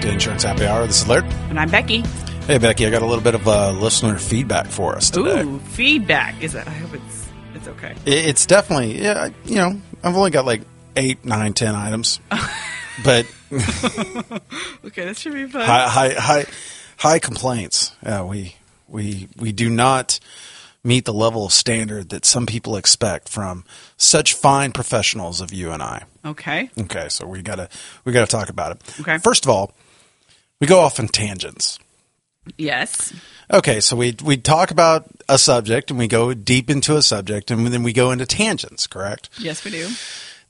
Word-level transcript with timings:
back 0.00 0.08
to 0.08 0.12
Insurance 0.14 0.42
Happy 0.44 0.66
Hour. 0.66 0.86
This 0.86 1.02
is 1.02 1.08
Laird. 1.08 1.24
And 1.50 1.58
I'm 1.60 1.68
Becky. 1.70 2.00
Hey, 2.46 2.58
Becky, 2.58 2.86
I 2.86 2.90
got 2.90 3.02
a 3.02 3.06
little 3.06 3.22
bit 3.22 3.34
of 3.34 3.46
uh, 3.46 3.70
listener 3.72 4.16
feedback 4.18 4.66
for 4.66 4.96
us 4.96 5.10
today. 5.10 5.42
Ooh, 5.42 5.58
feedback. 5.60 6.42
Is 6.42 6.54
it? 6.54 6.66
I 6.66 6.70
hope 6.70 6.94
it's 6.94 7.28
it's 7.54 7.68
okay. 7.68 7.94
It- 8.06 8.26
It's 8.28 8.46
definitely, 8.46 9.00
yeah, 9.02 9.28
you 9.44 9.56
know, 9.56 9.80
I've 10.02 10.16
only 10.16 10.30
got 10.30 10.46
like 10.46 10.62
eight, 10.96 11.24
nine, 11.24 11.52
ten 11.52 11.74
items, 11.74 12.18
but 13.04 13.26
Okay, 14.84 15.04
this 15.04 15.18
should 15.18 15.34
be 15.34 15.46
fun. 15.46 15.64
high, 15.66 15.88
high, 15.88 16.14
high, 16.14 16.44
high 16.96 17.18
complaints. 17.18 17.92
Yeah, 18.02 18.22
we 18.24 18.56
we 18.88 19.28
we 19.36 19.52
do 19.52 19.68
not 19.68 20.18
meet 20.82 21.04
the 21.04 21.12
level 21.12 21.44
of 21.44 21.52
standard 21.52 22.08
that 22.08 22.24
some 22.24 22.46
people 22.46 22.74
expect 22.76 23.28
from 23.28 23.64
such 23.98 24.32
fine 24.32 24.72
professionals 24.72 25.42
of 25.42 25.52
you 25.52 25.70
and 25.72 25.82
I. 25.82 26.04
Okay. 26.24 26.70
Okay, 26.78 27.08
so 27.10 27.26
we 27.26 27.42
gotta 27.42 27.68
we 28.04 28.12
gotta 28.14 28.26
talk 28.30 28.48
about 28.48 28.72
it. 28.72 29.00
Okay. 29.00 29.18
First 29.18 29.44
of 29.44 29.50
all, 29.50 29.72
we 30.60 30.66
go 30.66 30.80
off 30.80 30.98
in 30.98 31.08
tangents. 31.08 31.78
Yes. 32.56 33.12
Okay, 33.52 33.80
so 33.80 33.96
we 33.96 34.16
we 34.24 34.36
talk 34.36 34.70
about 34.70 35.06
a 35.28 35.38
subject 35.38 35.90
and 35.90 35.98
we 35.98 36.08
go 36.08 36.34
deep 36.34 36.70
into 36.70 36.96
a 36.96 37.02
subject 37.02 37.50
and 37.50 37.66
then 37.66 37.82
we 37.82 37.92
go 37.92 38.10
into 38.10 38.26
tangents, 38.26 38.86
correct? 38.86 39.28
Yes, 39.38 39.64
we 39.64 39.70
do. 39.70 39.88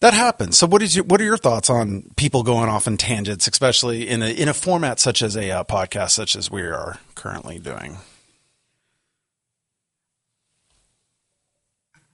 That 0.00 0.14
happens. 0.14 0.56
So 0.56 0.66
what 0.66 0.82
is 0.82 0.96
your 0.96 1.04
what 1.04 1.20
are 1.20 1.24
your 1.24 1.36
thoughts 1.36 1.68
on 1.68 2.10
people 2.16 2.42
going 2.42 2.68
off 2.68 2.86
in 2.86 2.96
tangents, 2.96 3.46
especially 3.46 4.08
in 4.08 4.22
a 4.22 4.28
in 4.28 4.48
a 4.48 4.54
format 4.54 4.98
such 4.98 5.22
as 5.22 5.36
a 5.36 5.50
uh, 5.50 5.64
podcast 5.64 6.10
such 6.10 6.36
as 6.36 6.50
we 6.50 6.62
are 6.62 6.98
currently 7.14 7.58
doing? 7.58 7.98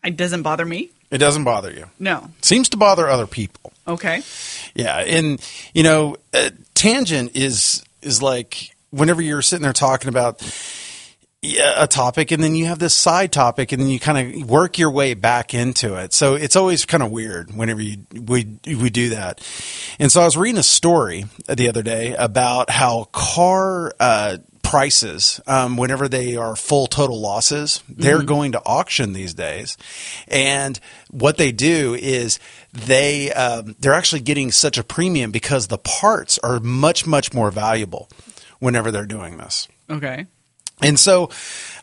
It 0.04 0.16
doesn't 0.16 0.42
bother 0.42 0.64
me. 0.64 0.90
It 1.10 1.18
doesn't 1.18 1.44
bother 1.44 1.72
you. 1.72 1.86
No. 1.98 2.30
Seems 2.42 2.68
to 2.70 2.76
bother 2.76 3.08
other 3.08 3.26
people. 3.26 3.72
Okay. 3.86 4.22
Yeah, 4.74 4.98
and 4.98 5.40
you 5.74 5.82
know, 5.82 6.16
a 6.34 6.50
tangent 6.74 7.36
is 7.36 7.84
is 8.02 8.22
like 8.22 8.76
whenever 8.90 9.22
you're 9.22 9.42
sitting 9.42 9.62
there 9.62 9.72
talking 9.72 10.08
about 10.08 10.42
a 11.76 11.86
topic, 11.86 12.30
and 12.30 12.42
then 12.42 12.54
you 12.54 12.66
have 12.66 12.78
this 12.78 12.94
side 12.94 13.32
topic, 13.32 13.72
and 13.72 13.80
then 13.80 13.88
you 13.88 14.00
kind 14.00 14.34
of 14.34 14.48
work 14.48 14.78
your 14.78 14.90
way 14.90 15.14
back 15.14 15.54
into 15.54 15.94
it. 15.94 16.12
So 16.12 16.34
it's 16.34 16.56
always 16.56 16.84
kind 16.84 17.02
of 17.02 17.10
weird 17.10 17.54
whenever 17.54 17.80
you 17.80 17.98
we 18.12 18.58
we 18.66 18.90
do 18.90 19.10
that. 19.10 19.46
And 19.98 20.10
so 20.10 20.22
I 20.22 20.24
was 20.24 20.36
reading 20.36 20.58
a 20.58 20.64
story 20.64 21.26
the 21.48 21.68
other 21.68 21.82
day 21.82 22.14
about 22.14 22.70
how 22.70 23.04
car. 23.12 23.92
Uh, 23.98 24.38
prices 24.62 25.40
um, 25.46 25.76
whenever 25.76 26.08
they 26.08 26.34
are 26.34 26.56
full 26.56 26.88
total 26.88 27.20
losses 27.20 27.84
they're 27.88 28.24
going 28.24 28.50
to 28.50 28.60
auction 28.66 29.12
these 29.12 29.32
days 29.32 29.78
and 30.26 30.80
what 31.08 31.36
they 31.36 31.52
do 31.52 31.94
is 31.94 32.40
they 32.76 33.32
um, 33.32 33.74
they're 33.80 33.94
actually 33.94 34.20
getting 34.20 34.50
such 34.52 34.78
a 34.78 34.84
premium 34.84 35.30
because 35.30 35.68
the 35.68 35.78
parts 35.78 36.38
are 36.38 36.60
much 36.60 37.06
much 37.06 37.32
more 37.34 37.50
valuable 37.50 38.08
whenever 38.58 38.90
they're 38.90 39.06
doing 39.06 39.36
this 39.38 39.68
Okay. 39.90 40.26
and 40.82 40.98
so, 40.98 41.30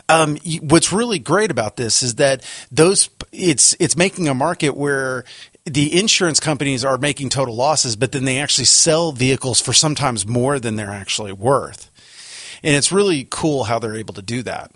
um, 0.10 0.38
what's 0.62 0.92
really 0.92 1.20
great 1.20 1.50
about 1.52 1.78
this 1.78 2.04
is 2.04 2.16
that 2.16 2.44
those 2.72 3.10
it's 3.32 3.76
it's 3.80 3.96
making 3.98 4.28
a 4.28 4.34
market 4.34 4.76
where 4.76 5.24
the 5.66 5.98
insurance 5.98 6.40
companies 6.42 6.84
are 6.84 6.98
making 6.98 7.30
total 7.30 7.56
losses, 7.56 7.96
but 7.96 8.12
then 8.12 8.26
they 8.26 8.38
actually 8.38 8.66
sell 8.66 9.14
vehicles 9.14 9.62
for 9.62 9.72
sometimes 9.72 10.28
more 10.28 10.60
than 10.60 10.76
they're 10.76 10.92
actually 10.92 11.32
worth. 11.32 11.90
And 12.62 12.76
it's 12.76 12.92
really 12.92 13.26
cool 13.30 13.64
how 13.64 13.80
they're 13.80 13.96
able 13.96 14.14
to 14.16 14.22
do 14.22 14.44
that. 14.44 14.72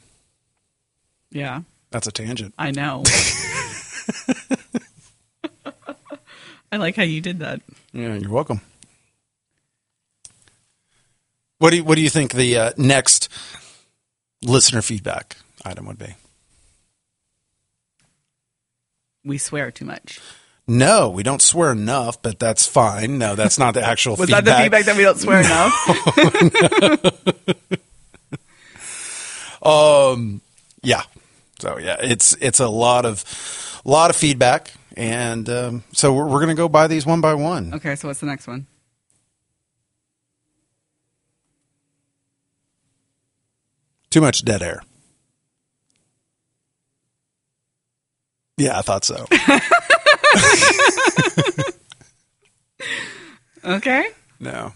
Yeah. 1.29 1.61
That's 1.91 2.07
a 2.07 2.11
tangent. 2.11 2.53
I 2.57 2.71
know. 2.71 3.03
I 6.71 6.77
like 6.77 6.95
how 6.95 7.03
you 7.03 7.21
did 7.21 7.39
that. 7.39 7.61
Yeah, 7.93 8.15
you're 8.15 8.29
welcome. 8.31 8.61
What 11.59 11.71
do 11.71 11.77
you, 11.77 11.83
what 11.83 11.95
do 11.95 12.01
you 12.01 12.09
think 12.09 12.33
the 12.33 12.57
uh, 12.57 12.71
next 12.77 13.29
listener 14.43 14.81
feedback 14.81 15.37
item 15.65 15.85
would 15.87 15.97
be? 15.97 16.15
We 19.23 19.37
swear 19.37 19.71
too 19.71 19.85
much. 19.85 20.21
No, 20.67 21.09
we 21.09 21.23
don't 21.23 21.41
swear 21.41 21.71
enough, 21.71 22.21
but 22.21 22.39
that's 22.39 22.65
fine. 22.67 23.17
No, 23.17 23.35
that's 23.35 23.57
not 23.57 23.73
the 23.73 23.81
actual 23.83 24.15
Was 24.17 24.29
feedback. 24.29 24.43
that 24.45 24.57
the 24.57 24.63
feedback 24.63 24.85
that 24.85 24.97
we 24.97 25.03
don't 25.03 25.17
swear 25.17 25.39
enough? 25.39 25.73
um, 29.65 30.41
Yeah. 30.83 31.03
So 31.59 31.79
yeah, 31.79 31.95
it's 31.99 32.35
it's 32.39 32.59
a 32.59 32.67
lot 32.67 33.05
of 33.05 33.23
lot 33.83 34.09
of 34.11 34.15
feedback, 34.15 34.73
and 34.97 35.47
um, 35.47 35.83
so 35.93 36.11
we're, 36.11 36.25
we're 36.25 36.39
going 36.39 36.49
to 36.49 36.55
go 36.55 36.67
by 36.67 36.87
these 36.87 37.05
one 37.05 37.21
by 37.21 37.35
one. 37.35 37.73
Okay, 37.75 37.95
so 37.95 38.07
what's 38.07 38.19
the 38.19 38.25
next 38.25 38.47
one? 38.47 38.65
Too 44.09 44.21
much 44.21 44.43
dead 44.43 44.63
air. 44.63 44.81
Yeah, 48.57 48.79
I 48.79 48.81
thought 48.81 49.05
so. 49.05 49.25
Okay. 53.63 54.07
no, 54.39 54.71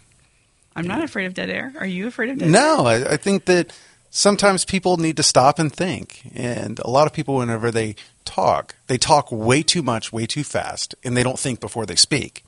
I'm 0.76 0.86
not 0.86 1.02
afraid 1.02 1.26
of 1.26 1.34
dead 1.34 1.50
air. 1.50 1.72
Are 1.80 1.86
you 1.86 2.08
afraid 2.08 2.30
of 2.30 2.40
dead 2.40 2.46
air? 2.46 2.52
no, 2.52 2.86
I, 2.86 3.14
I 3.14 3.18
think 3.18 3.46
that 3.46 3.72
sometimes 4.12 4.64
people 4.66 4.98
need 4.98 5.18
to 5.18 5.24
stop 5.24 5.58
and 5.58 5.74
think, 5.74 6.30
and 6.36 6.78
a 6.80 6.90
lot 6.90 7.08
of 7.08 7.14
people, 7.14 7.36
whenever 7.36 7.72
they 7.72 7.96
talk, 8.26 8.76
they 8.88 8.98
talk 8.98 9.32
way 9.32 9.64
too 9.64 9.82
much, 9.82 10.14
way 10.14 10.28
too 10.28 10.44
fast, 10.44 10.94
and 11.04 11.18
they 11.18 11.24
don't 11.24 11.40
think 11.40 11.60
before 11.60 11.86
they 11.88 11.96
speak. 11.96 12.44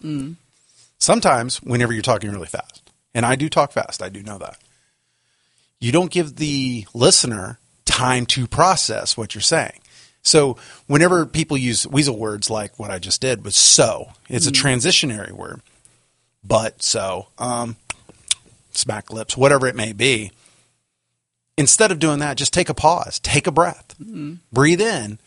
Sometimes, 0.99 1.57
whenever 1.63 1.91
you're 1.91 2.01
talking 2.01 2.31
really 2.31 2.47
fast, 2.47 2.91
and 3.15 3.25
I 3.25 3.35
do 3.35 3.49
talk 3.49 3.71
fast, 3.71 4.01
I 4.03 4.09
do 4.09 4.21
know 4.21 4.37
that. 4.37 4.57
you 5.79 5.91
don't 5.91 6.11
give 6.11 6.35
the 6.37 6.85
listener 6.93 7.57
time 7.85 8.25
to 8.25 8.47
process 8.47 9.17
what 9.17 9.35
you're 9.35 9.41
saying. 9.41 9.79
So 10.21 10.55
whenever 10.87 11.25
people 11.25 11.57
use 11.57 11.85
weasel 11.85 12.17
words 12.17 12.49
like 12.49 12.79
what 12.79 12.89
I 12.89 12.99
just 12.99 13.19
did 13.19 13.43
was 13.43 13.57
so, 13.57 14.11
it's 14.29 14.47
a 14.47 14.51
transitionary 14.51 15.31
word. 15.33 15.59
But 16.41 16.81
so, 16.81 17.27
um, 17.37 17.75
smack 18.71 19.11
lips, 19.11 19.35
whatever 19.35 19.67
it 19.67 19.75
may 19.75 19.91
be. 19.91 20.31
Instead 21.57 21.91
of 21.91 21.99
doing 21.99 22.19
that, 22.19 22.37
just 22.37 22.53
take 22.53 22.69
a 22.69 22.73
pause, 22.73 23.19
take 23.19 23.45
a 23.45 23.51
breath, 23.51 23.95
breathe 24.51 24.81
in, 24.81 25.19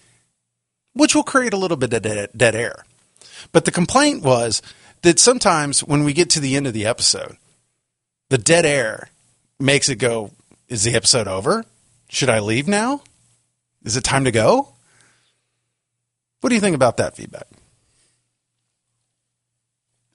which 0.92 1.14
will 1.14 1.22
create 1.22 1.52
a 1.52 1.56
little 1.56 1.76
bit 1.76 1.92
of 1.92 2.02
dead, 2.02 2.30
dead 2.36 2.54
air. 2.54 2.84
But 3.52 3.64
the 3.64 3.70
complaint 3.70 4.22
was 4.22 4.60
that 5.02 5.20
sometimes 5.20 5.84
when 5.84 6.04
we 6.04 6.12
get 6.12 6.30
to 6.30 6.40
the 6.40 6.56
end 6.56 6.66
of 6.66 6.72
the 6.72 6.86
episode, 6.86 7.36
the 8.28 8.38
dead 8.38 8.66
air 8.66 9.10
makes 9.60 9.88
it 9.88 9.96
go, 9.96 10.32
is 10.68 10.82
the 10.82 10.94
episode 10.94 11.28
over? 11.28 11.64
Should 12.08 12.30
I 12.30 12.40
leave 12.40 12.66
now? 12.66 13.02
Is 13.84 13.96
it 13.96 14.02
time 14.02 14.24
to 14.24 14.32
go? 14.32 14.68
What 16.40 16.48
do 16.48 16.56
you 16.56 16.60
think 16.60 16.74
about 16.74 16.96
that 16.96 17.14
feedback? 17.14 17.46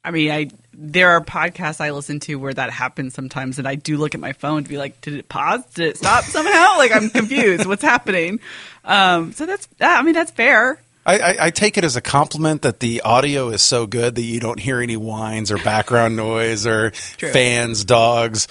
I 0.03 0.11
mean, 0.11 0.31
I 0.31 0.49
there 0.73 1.09
are 1.11 1.21
podcasts 1.21 1.81
I 1.81 1.91
listen 1.91 2.19
to 2.21 2.35
where 2.35 2.53
that 2.53 2.69
happens 2.69 3.13
sometimes, 3.13 3.59
and 3.59 3.67
I 3.67 3.75
do 3.75 3.97
look 3.97 4.15
at 4.15 4.21
my 4.21 4.33
phone 4.33 4.63
to 4.63 4.69
be 4.69 4.77
like, 4.77 5.01
"Did 5.01 5.15
it 5.15 5.29
pause? 5.29 5.65
Did 5.73 5.87
it 5.87 5.97
stop 5.97 6.23
somehow?" 6.23 6.51
like 6.77 6.91
I'm 6.91 7.09
confused. 7.09 7.65
What's 7.65 7.83
happening? 7.83 8.39
Um, 8.83 9.33
so 9.33 9.45
that's 9.45 9.67
I 9.79 10.01
mean 10.01 10.13
that's 10.13 10.31
fair. 10.31 10.81
I, 11.05 11.17
I, 11.17 11.45
I 11.45 11.49
take 11.49 11.77
it 11.77 11.83
as 11.83 11.95
a 11.95 12.01
compliment 12.01 12.61
that 12.61 12.79
the 12.79 13.01
audio 13.01 13.49
is 13.49 13.63
so 13.63 13.87
good 13.87 14.15
that 14.15 14.21
you 14.21 14.39
don't 14.39 14.59
hear 14.59 14.81
any 14.81 14.97
whines 14.97 15.51
or 15.51 15.57
background 15.57 16.15
noise 16.15 16.67
or 16.67 16.91
True. 16.91 17.31
fans, 17.31 17.83
dogs, 17.85 18.47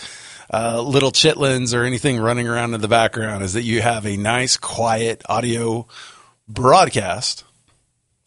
uh, 0.52 0.82
little 0.82 1.12
chitlins, 1.12 1.78
or 1.78 1.84
anything 1.84 2.18
running 2.18 2.48
around 2.48 2.74
in 2.74 2.80
the 2.80 2.88
background. 2.88 3.44
Is 3.44 3.52
that 3.52 3.62
you 3.62 3.80
have 3.82 4.04
a 4.04 4.16
nice, 4.16 4.56
quiet 4.56 5.22
audio 5.28 5.86
broadcast 6.48 7.44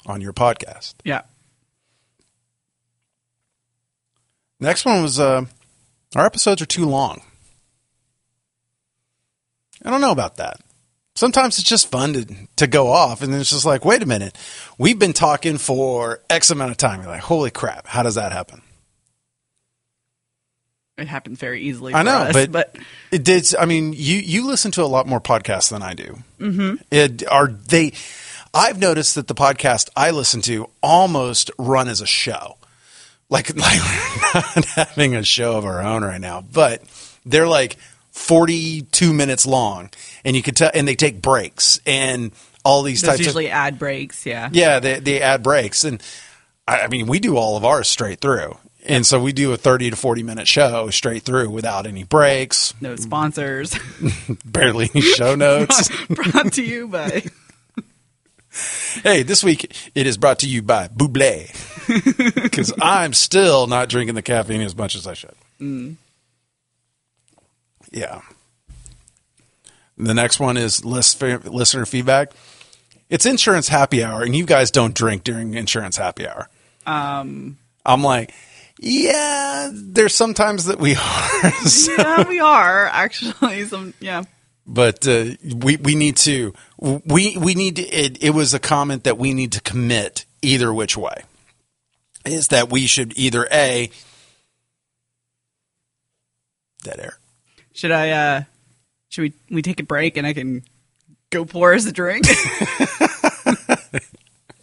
on 0.05 0.21
your 0.21 0.33
podcast. 0.33 0.95
Yeah. 1.03 1.23
Next 4.63 4.85
one 4.85 5.03
was 5.03 5.19
uh, 5.19 5.45
our 6.15 6.25
episodes 6.25 6.61
are 6.61 6.65
too 6.65 6.85
long. 6.85 7.21
I 9.83 9.89
don't 9.89 9.99
know 9.99 10.13
about 10.13 10.37
that. 10.37 10.61
Sometimes 11.15 11.59
it's 11.59 11.67
just 11.67 11.91
fun 11.91 12.13
to 12.13 12.25
to 12.55 12.65
go 12.65 12.87
off, 12.87 13.21
and 13.21 13.33
then 13.33 13.41
it's 13.41 13.49
just 13.49 13.65
like, 13.65 13.83
wait 13.83 14.01
a 14.01 14.05
minute, 14.05 14.37
we've 14.77 14.97
been 14.97 15.11
talking 15.11 15.57
for 15.57 16.21
X 16.29 16.49
amount 16.49 16.71
of 16.71 16.77
time. 16.77 17.01
You're 17.01 17.11
like, 17.11 17.23
holy 17.23 17.51
crap, 17.51 17.87
how 17.87 18.03
does 18.03 18.15
that 18.15 18.31
happen? 18.31 18.61
It 20.97 21.07
happens 21.07 21.39
very 21.39 21.61
easily. 21.61 21.93
I 21.93 22.03
know, 22.03 22.19
us, 22.19 22.33
but, 22.33 22.51
but 22.53 22.77
it 23.11 23.25
did. 23.25 23.53
I 23.55 23.65
mean, 23.65 23.91
you 23.91 24.17
you 24.17 24.47
listen 24.47 24.71
to 24.71 24.83
a 24.83 24.85
lot 24.85 25.07
more 25.07 25.19
podcasts 25.19 25.71
than 25.71 25.81
I 25.81 25.93
do. 25.93 26.19
Mm-hmm. 26.39 26.75
It 26.89 27.27
are 27.27 27.47
they? 27.47 27.91
I've 28.53 28.79
noticed 28.79 29.15
that 29.15 29.27
the 29.27 29.35
podcast 29.35 29.89
I 29.93 30.11
listen 30.11 30.39
to 30.43 30.69
almost 30.81 31.51
run 31.59 31.89
as 31.89 31.99
a 31.99 32.07
show. 32.07 32.55
Like 33.33 33.49
like 33.57 33.81
we're 34.35 34.41
not 34.55 34.65
having 34.65 35.15
a 35.15 35.23
show 35.23 35.57
of 35.57 35.65
our 35.65 35.81
own 35.81 36.03
right 36.03 36.21
now, 36.21 36.41
but 36.41 36.81
they're 37.25 37.47
like 37.47 37.77
forty 38.11 38.83
two 38.83 39.11
minutes 39.11 39.45
long, 39.47 39.89
and 40.23 40.35
you 40.35 40.43
could 40.43 40.55
tell, 40.55 40.69
and 40.73 40.87
they 40.87 40.95
take 40.95 41.19
breaks 41.21 41.79
and 41.85 42.31
all 42.63 42.83
these 42.83 43.01
there's 43.01 43.13
types 43.13 43.19
of 43.21 43.25
usually 43.25 43.49
ad 43.49 43.79
breaks. 43.79 44.25
Yeah. 44.25 44.49
yeah, 44.53 44.79
they 44.79 44.99
they 44.99 45.19
add 45.21 45.41
breaks, 45.41 45.83
and 45.83 46.01
I, 46.67 46.81
I 46.81 46.87
mean 46.87 47.07
we 47.07 47.19
do 47.19 47.35
all 47.35 47.57
of 47.57 47.65
ours 47.65 47.87
straight 47.87 48.21
through, 48.21 48.55
And 48.85 49.05
so 49.05 49.19
we 49.19 49.33
do 49.33 49.51
a 49.51 49.57
30 49.57 49.89
to 49.89 49.95
40 49.95 50.23
minute 50.23 50.47
show 50.47 50.89
straight 50.91 51.23
through 51.23 51.49
without 51.49 51.87
any 51.87 52.03
breaks, 52.03 52.73
No 52.81 52.95
sponsors. 52.95 53.75
barely 54.45 54.89
any 54.93 55.01
show 55.01 55.33
notes. 55.47 55.89
Brought 56.07 56.53
to 56.53 56.63
you 56.63 56.87
by. 56.87 57.23
Hey, 59.03 59.23
this 59.23 59.43
week 59.43 59.75
it 59.95 60.05
is 60.07 60.17
brought 60.17 60.39
to 60.39 60.47
you 60.47 60.61
by 60.61 60.87
Bubly. 60.87 61.49
Because 62.43 62.71
I'm 62.81 63.11
still 63.13 63.67
not 63.67 63.89
drinking 63.89 64.15
the 64.15 64.21
caffeine 64.21 64.61
as 64.61 64.75
much 64.75 64.95
as 64.95 65.05
I 65.05 65.13
should. 65.15 65.35
Yeah. 67.91 68.21
The 69.97 70.13
next 70.13 70.39
one 70.39 70.57
is 70.57 70.83
list, 70.85 71.21
listener 71.21 71.85
feedback. 71.85 72.31
It's 73.09 73.25
insurance 73.25 73.67
happy 73.67 74.03
hour, 74.03 74.23
and 74.23 74.35
you 74.35 74.45
guys 74.45 74.71
don't 74.71 74.95
drink 74.95 75.23
during 75.23 75.53
insurance 75.53 75.97
happy 75.97 76.27
hour. 76.27 76.47
Um, 76.85 77.57
I'm 77.85 78.01
like, 78.01 78.33
yeah, 78.79 79.69
there's 79.71 80.15
sometimes 80.15 80.65
that 80.65 80.79
we 80.79 80.91
are. 80.95 81.51
So- 81.67 81.93
yeah, 81.97 82.27
we 82.27 82.39
are 82.39 82.87
actually. 82.87 83.65
Some 83.65 83.93
yeah. 83.99 84.23
But 84.65 85.07
uh, 85.07 85.25
we 85.55 85.77
we 85.77 85.95
need 85.95 86.17
to 86.17 86.53
we 86.79 87.37
we 87.37 87.53
need 87.53 87.75
to, 87.77 87.81
it, 87.83 88.23
it 88.23 88.29
was 88.31 88.53
a 88.53 88.59
comment 88.59 89.03
that 89.03 89.17
we 89.17 89.33
need 89.33 89.51
to 89.53 89.61
commit 89.61 90.25
either 90.41 90.73
which 90.73 90.95
way 90.97 91.23
is 92.25 92.47
that 92.49 92.71
we 92.71 92.85
should 92.87 93.17
either 93.17 93.47
a 93.51 93.89
dead 96.83 96.99
air 96.99 97.17
Should 97.73 97.91
I? 97.91 98.09
uh 98.11 98.43
Should 99.09 99.21
we? 99.21 99.33
We 99.49 99.61
take 99.61 99.79
a 99.79 99.83
break 99.83 100.17
and 100.17 100.25
I 100.27 100.33
can 100.33 100.63
go 101.29 101.45
pour 101.45 101.73
us 101.73 101.85
a 101.85 101.91
drink. 101.91 102.25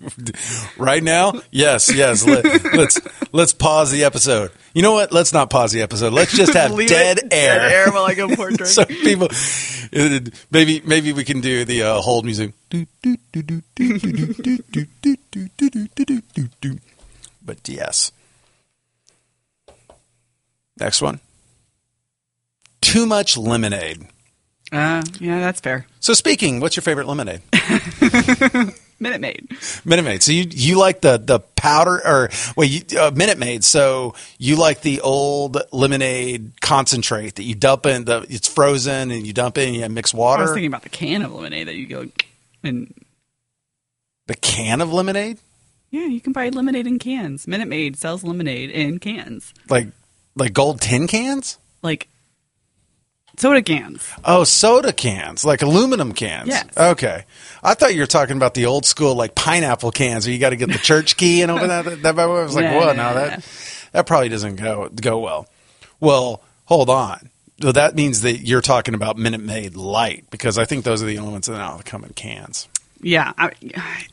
right 0.78 1.02
now? 1.02 1.32
Yes 1.50 1.94
yes. 1.94 2.26
Let, 2.26 2.44
let's 2.74 3.00
let's 3.32 3.52
pause 3.52 3.90
the 3.90 4.04
episode. 4.04 4.50
You 4.72 4.82
know 4.82 4.92
what? 4.92 5.12
Let's 5.12 5.32
not 5.32 5.50
pause 5.50 5.72
the 5.72 5.82
episode. 5.82 6.12
Let's 6.12 6.32
just 6.34 6.54
have 6.54 6.70
dead 6.86 7.18
it- 7.18 7.32
air. 7.32 7.58
Dead 7.58 7.72
air 7.72 7.92
while 7.92 8.04
I 8.04 8.14
go 8.14 8.34
pour 8.34 8.48
a 8.48 8.52
drink. 8.56 8.66
so 8.72 8.84
people 8.84 9.28
maybe 10.50 10.80
maybe 10.84 11.12
we 11.12 11.24
can 11.24 11.40
do 11.40 11.64
the 11.64 11.82
uh, 11.82 12.00
hold 12.00 12.24
music. 12.24 12.52
But 17.42 17.58
yes. 17.68 18.12
Next 20.78 21.02
one. 21.02 21.20
Too 22.80 23.04
much 23.06 23.36
lemonade. 23.36 24.06
Uh, 24.72 25.02
yeah, 25.18 25.40
that's 25.40 25.60
fair. 25.60 25.84
so 25.98 26.14
speaking 26.14 26.60
what's 26.60 26.76
your 26.76 26.82
favorite 26.82 27.08
lemonade 27.08 27.42
Minute 29.00 29.20
Maid. 29.20 29.48
Minute 29.84 30.02
Maid. 30.02 30.22
So 30.22 30.30
you 30.32 30.44
you 30.50 30.78
like 30.78 31.00
the 31.00 31.16
the 31.16 31.40
powder 31.40 32.00
or 32.06 32.30
well 32.56 32.68
you 32.68 32.82
uh, 32.98 33.10
Minute 33.14 33.38
Maid. 33.38 33.64
So 33.64 34.14
you 34.38 34.56
like 34.56 34.82
the 34.82 35.00
old 35.00 35.56
lemonade 35.72 36.60
concentrate 36.60 37.36
that 37.36 37.44
you 37.44 37.54
dump 37.54 37.86
in 37.86 38.04
the 38.04 38.26
it's 38.28 38.46
frozen 38.46 39.10
and 39.10 39.26
you 39.26 39.32
dump 39.32 39.56
in 39.56 39.68
and 39.68 39.76
you 39.76 39.88
mix 39.88 40.12
water. 40.12 40.42
I 40.42 40.44
was 40.44 40.52
thinking 40.52 40.68
about 40.68 40.82
the 40.82 40.90
can 40.90 41.22
of 41.22 41.32
lemonade 41.32 41.66
that 41.68 41.76
you 41.76 41.86
go 41.86 42.06
and 42.62 42.92
the 44.26 44.34
can 44.36 44.80
of 44.80 44.92
lemonade, 44.92 45.38
yeah, 45.90 46.06
you 46.06 46.20
can 46.20 46.32
buy 46.32 46.50
lemonade 46.50 46.86
in 46.86 46.98
cans. 46.98 47.48
Minute 47.48 47.68
Maid 47.68 47.96
sells 47.96 48.22
lemonade 48.22 48.70
in 48.70 48.98
cans, 48.98 49.54
like 49.68 49.88
like 50.36 50.52
gold 50.52 50.80
tin 50.80 51.08
cans. 51.08 51.58
like 51.82 52.06
soda 53.40 53.62
cans. 53.62 54.08
Oh, 54.24 54.44
soda 54.44 54.92
cans, 54.92 55.44
like 55.44 55.62
aluminum 55.62 56.12
cans. 56.12 56.48
Yes. 56.48 56.66
Okay. 56.76 57.24
I 57.62 57.74
thought 57.74 57.94
you 57.94 58.00
were 58.00 58.06
talking 58.06 58.36
about 58.36 58.54
the 58.54 58.66
old 58.66 58.86
school 58.86 59.14
like 59.14 59.34
pineapple 59.34 59.90
cans 59.90 60.26
where 60.26 60.32
you 60.32 60.38
got 60.38 60.50
to 60.50 60.56
get 60.56 60.70
the 60.70 60.78
church 60.78 61.16
key 61.16 61.42
and 61.42 61.50
open 61.50 61.68
that. 61.68 62.02
that 62.02 62.18
I 62.18 62.26
was 62.26 62.54
like, 62.54 62.66
No, 62.66 62.78
whoa, 62.78 62.92
no, 62.92 63.14
that 63.14 63.44
that 63.92 64.06
probably 64.06 64.28
doesn't 64.28 64.56
go 64.56 64.88
go 64.88 65.18
well. 65.18 65.48
Well, 65.98 66.42
hold 66.66 66.90
on. 66.90 67.30
So 67.60 67.72
that 67.72 67.94
means 67.94 68.22
that 68.22 68.38
you're 68.38 68.62
talking 68.62 68.94
about 68.94 69.18
Minute 69.18 69.42
Maid 69.42 69.76
Light 69.76 70.24
because 70.30 70.56
I 70.56 70.64
think 70.64 70.84
those 70.84 71.02
are 71.02 71.06
the 71.06 71.18
only 71.18 71.32
ones 71.32 71.46
that 71.46 71.52
now 71.52 71.78
come 71.84 72.04
in 72.04 72.12
cans. 72.14 72.68
Yeah, 73.02 73.32
I, 73.36 73.52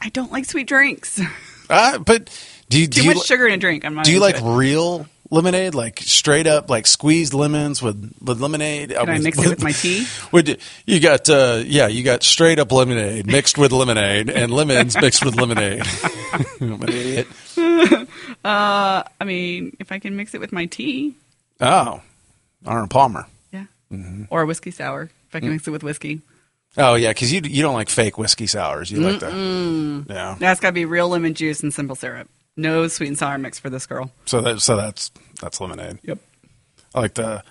I 0.02 0.10
don't 0.10 0.32
like 0.32 0.46
sweet 0.46 0.68
drinks. 0.68 1.22
Uh, 1.70 2.00
but 2.00 2.30
do 2.70 2.80
you 2.80 2.88
do 2.88 3.02
Too 3.02 3.10
you, 3.10 3.16
much 3.16 3.26
sugar 3.26 3.46
in 3.46 3.54
a 3.54 3.58
drink. 3.58 3.84
I'm 3.84 3.94
not. 3.94 4.06
do 4.06 4.12
you 4.14 4.22
like 4.22 4.38
it. 4.38 4.44
real 4.44 5.06
lemonade, 5.30 5.76
like 5.76 6.00
straight 6.02 6.48
up, 6.48 6.70
like 6.70 6.88
squeezed 6.88 7.34
lemons 7.34 7.82
with 7.82 8.14
with 8.22 8.40
lemonade? 8.40 8.90
Can 8.92 9.10
I 9.10 9.18
mix 9.20 9.38
it 9.40 9.50
with 9.50 9.64
my 9.64 9.72
tea? 9.72 10.06
Would 10.32 10.60
you 10.86 11.00
got 11.00 11.30
uh, 11.30 11.62
yeah, 11.66 11.88
you 11.88 12.04
got 12.04 12.24
straight 12.24 12.60
up 12.60 12.72
lemonade 12.72 13.28
mixed 13.28 13.58
with 13.58 13.72
lemonade 13.72 14.30
and 14.30 14.52
lemons 14.52 14.96
mixed 15.00 15.24
with 15.26 15.36
lemonade. 15.36 15.84
I'm 16.62 16.82
an 16.82 16.90
idiot. 16.90 17.28
I 18.46 19.04
mean, 19.26 19.76
if 19.80 19.92
I 19.92 20.00
can 20.00 20.16
mix 20.16 20.34
it 20.34 20.40
with 20.42 20.52
my 20.52 20.66
tea, 20.66 21.16
Oh, 21.60 22.02
Arnold 22.66 22.90
Palmer. 22.90 23.26
yeah, 23.52 23.66
Mm-hmm. 23.92 24.24
or 24.30 24.42
a 24.42 24.46
whiskey 24.46 24.72
sour. 24.72 25.04
If 25.04 25.34
Mm. 25.34 25.36
I 25.36 25.40
can 25.42 25.50
mix 25.50 25.68
it 25.68 25.72
with 25.72 25.84
whiskey, 25.84 26.22
Oh 26.78 26.94
yeah, 26.96 27.10
because 27.10 27.34
you 27.34 27.42
you 27.44 27.62
don't 27.64 27.74
like 27.74 27.90
fake 27.90 28.18
whiskey 28.18 28.46
sours. 28.48 28.92
You 28.92 29.00
like 29.02 29.20
the 29.20 30.06
yeah. 30.10 30.36
that's 30.40 30.60
got 30.60 30.70
to 30.70 30.74
be 30.74 30.86
real 30.86 31.10
lemon 31.10 31.34
juice 31.34 31.62
and 31.62 31.74
simple 31.74 31.96
syrup. 31.96 32.30
No 32.58 32.88
sweet 32.88 33.08
and 33.08 33.18
sour 33.18 33.38
mix 33.38 33.60
for 33.60 33.70
this 33.70 33.86
girl. 33.86 34.12
So 34.26 34.42
that 34.42 34.62
so 34.62 34.76
that's 34.76 35.12
that's 35.40 35.62
lemonade. 35.62 36.00
Yep. 36.04 36.20
I 36.96 37.00
like 37.00 37.14
the 37.14 37.44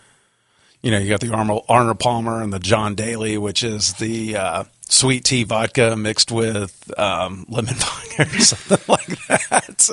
you 0.83 0.91
know 0.91 0.99
you 0.99 1.09
got 1.09 1.21
the 1.21 1.33
Arnold, 1.33 1.65
Arnold 1.69 2.01
Palmer 2.01 2.43
and 2.43 2.53
the 2.53 2.59
John 2.59 2.97
Daly, 2.97 3.39
which 3.39 3.63
is 3.63 3.95
the 3.95 4.37
uh, 4.37 4.65
sweet 4.89 5.25
tea 5.25 5.45
vodka 5.45 5.97
mixed 5.97 6.33
with 6.33 6.93
um, 6.99 7.47
lemon 7.49 7.75
vodka 7.75 8.23
or 8.23 8.41
something 8.41 8.79
like 8.89 9.27
that. 9.49 9.91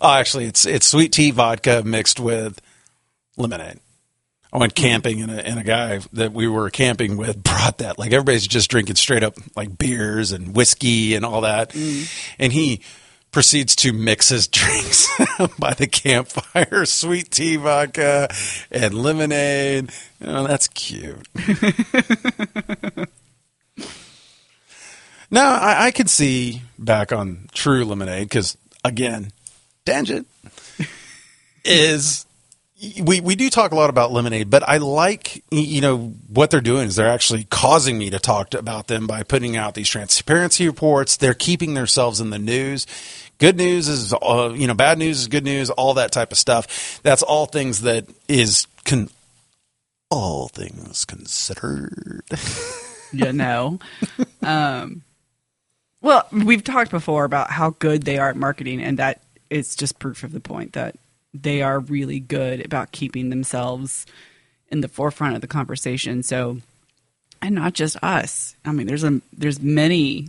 oh, 0.00 0.14
actually, 0.14 0.46
it's 0.46 0.64
it's 0.64 0.86
sweet 0.86 1.12
tea 1.12 1.30
vodka 1.32 1.82
mixed 1.84 2.18
with 2.18 2.60
lemonade. 3.36 3.80
I 4.52 4.58
went 4.58 4.74
camping 4.74 5.22
and 5.22 5.30
a, 5.30 5.46
and 5.46 5.60
a 5.60 5.64
guy 5.64 6.00
that 6.12 6.32
we 6.32 6.48
were 6.48 6.70
camping 6.70 7.16
with 7.16 7.42
brought 7.42 7.78
that. 7.78 7.98
Like 7.98 8.12
everybody's 8.12 8.46
just 8.46 8.70
drinking 8.70 8.96
straight 8.96 9.22
up 9.22 9.34
like 9.56 9.78
beers 9.78 10.32
and 10.32 10.54
whiskey 10.54 11.14
and 11.14 11.24
all 11.24 11.42
that. 11.42 11.70
Mm. 11.70 12.34
And 12.38 12.52
he 12.52 12.80
proceeds 13.30 13.76
to 13.76 13.92
mix 13.92 14.28
his 14.28 14.48
drinks 14.48 15.08
by 15.58 15.74
the 15.74 15.86
campfire, 15.86 16.84
sweet 16.84 17.30
tea 17.30 17.56
vodka 17.56 18.28
and 18.70 18.94
lemonade. 18.94 19.90
Oh, 20.22 20.46
that's 20.46 20.68
cute. 20.68 21.28
now, 25.30 25.54
I, 25.54 25.86
I 25.86 25.90
could 25.92 26.10
see 26.10 26.62
back 26.78 27.12
on 27.12 27.48
True 27.52 27.84
Lemonade 27.84 28.28
because, 28.28 28.56
again, 28.84 29.32
tangent 29.84 30.26
is 31.64 32.26
we 33.00 33.20
we 33.20 33.34
do 33.34 33.50
talk 33.50 33.72
a 33.72 33.74
lot 33.74 33.90
about 33.90 34.12
lemonade, 34.12 34.48
but 34.48 34.66
I 34.66 34.78
like 34.78 35.44
you 35.50 35.80
know 35.80 36.14
what 36.28 36.50
they're 36.50 36.60
doing 36.60 36.88
is 36.88 36.96
they're 36.96 37.08
actually 37.08 37.44
causing 37.44 37.98
me 37.98 38.10
to 38.10 38.18
talk 38.18 38.54
about 38.54 38.86
them 38.86 39.06
by 39.06 39.22
putting 39.22 39.56
out 39.56 39.74
these 39.74 39.88
transparency 39.88 40.66
reports. 40.66 41.16
They're 41.16 41.34
keeping 41.34 41.74
themselves 41.74 42.20
in 42.20 42.30
the 42.30 42.38
news. 42.38 42.86
Good 43.38 43.56
news 43.56 43.88
is 43.88 44.14
uh, 44.14 44.54
you 44.54 44.66
know 44.66 44.74
bad 44.74 44.98
news 44.98 45.20
is 45.20 45.28
good 45.28 45.44
news. 45.44 45.68
All 45.70 45.94
that 45.94 46.12
type 46.12 46.32
of 46.32 46.38
stuff. 46.38 47.00
That's 47.02 47.22
all 47.22 47.46
things 47.46 47.82
that 47.82 48.06
is 48.28 48.66
con- 48.84 49.10
all 50.10 50.48
things 50.48 51.04
considered. 51.04 52.24
you 53.12 53.32
know. 53.32 53.78
um, 54.42 55.02
well, 56.00 56.26
we've 56.32 56.64
talked 56.64 56.90
before 56.90 57.24
about 57.24 57.50
how 57.50 57.70
good 57.78 58.04
they 58.04 58.16
are 58.16 58.30
at 58.30 58.36
marketing, 58.36 58.82
and 58.82 58.98
that 58.98 59.22
is 59.50 59.76
just 59.76 59.98
proof 59.98 60.22
of 60.22 60.32
the 60.32 60.40
point 60.40 60.72
that 60.72 60.96
they 61.32 61.62
are 61.62 61.80
really 61.80 62.20
good 62.20 62.64
about 62.64 62.92
keeping 62.92 63.30
themselves 63.30 64.06
in 64.68 64.80
the 64.80 64.88
forefront 64.88 65.34
of 65.34 65.40
the 65.40 65.46
conversation. 65.46 66.22
So, 66.22 66.58
and 67.42 67.54
not 67.54 67.74
just 67.74 67.96
us. 68.02 68.54
I 68.64 68.72
mean, 68.72 68.86
there's 68.86 69.04
a 69.04 69.20
there's 69.32 69.60
many, 69.60 70.28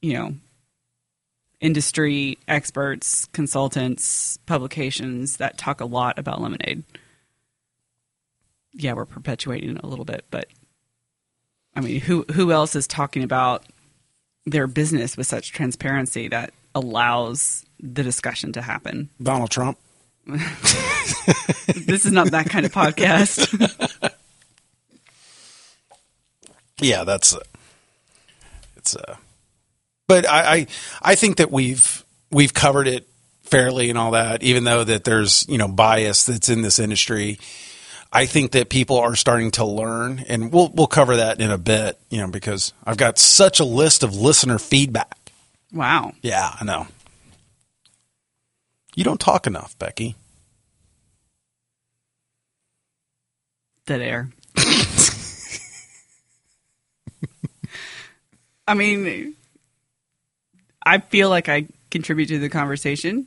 you 0.00 0.14
know, 0.14 0.34
industry 1.60 2.38
experts, 2.48 3.26
consultants, 3.32 4.38
publications 4.46 5.38
that 5.38 5.58
talk 5.58 5.80
a 5.80 5.86
lot 5.86 6.18
about 6.18 6.40
lemonade. 6.40 6.82
Yeah, 8.72 8.92
we're 8.92 9.06
perpetuating 9.06 9.76
it 9.76 9.82
a 9.82 9.86
little 9.86 10.04
bit, 10.04 10.24
but 10.30 10.48
I 11.74 11.80
mean, 11.80 12.00
who 12.00 12.24
who 12.32 12.52
else 12.52 12.74
is 12.74 12.86
talking 12.86 13.22
about 13.22 13.64
their 14.44 14.66
business 14.66 15.16
with 15.16 15.26
such 15.26 15.52
transparency 15.52 16.28
that 16.28 16.52
allows 16.74 17.64
the 17.80 18.02
discussion 18.02 18.52
to 18.52 18.62
happen? 18.62 19.08
Donald 19.22 19.50
Trump. 19.50 19.78
This 21.86 22.04
is 22.04 22.12
not 22.12 22.30
that 22.32 22.48
kind 22.50 22.66
of 22.66 22.72
podcast. 22.72 23.46
Yeah, 26.78 27.04
that's 27.04 27.34
uh, 27.34 27.40
it's 28.76 28.94
uh 28.94 29.16
but 30.06 30.28
I, 30.28 30.54
I 30.54 30.66
I 31.02 31.14
think 31.14 31.38
that 31.38 31.50
we've 31.50 32.04
we've 32.30 32.52
covered 32.52 32.86
it 32.86 33.08
fairly 33.44 33.88
and 33.88 33.98
all 33.98 34.10
that, 34.10 34.42
even 34.42 34.64
though 34.64 34.84
that 34.84 35.04
there's, 35.04 35.46
you 35.48 35.56
know, 35.58 35.68
bias 35.68 36.24
that's 36.24 36.48
in 36.48 36.62
this 36.62 36.78
industry. 36.78 37.38
I 38.12 38.26
think 38.26 38.52
that 38.52 38.68
people 38.68 38.98
are 38.98 39.16
starting 39.16 39.50
to 39.52 39.64
learn 39.64 40.24
and 40.28 40.52
we'll 40.52 40.68
we'll 40.68 40.86
cover 40.86 41.16
that 41.16 41.40
in 41.40 41.50
a 41.50 41.58
bit, 41.58 41.98
you 42.10 42.18
know, 42.18 42.28
because 42.28 42.72
I've 42.84 42.96
got 42.96 43.18
such 43.18 43.58
a 43.58 43.64
list 43.64 44.02
of 44.02 44.14
listener 44.14 44.58
feedback. 44.58 45.32
wow. 45.72 46.12
Yeah, 46.22 46.50
I 46.60 46.64
know. 46.64 46.86
You 48.96 49.04
don't 49.04 49.20
talk 49.20 49.46
enough, 49.46 49.78
Becky. 49.78 50.16
Dead 53.86 54.00
air. 54.00 54.30
I 58.66 58.74
mean, 58.74 59.34
I 60.84 60.98
feel 60.98 61.28
like 61.28 61.48
I 61.48 61.66
contribute 61.90 62.26
to 62.26 62.38
the 62.38 62.48
conversation. 62.48 63.26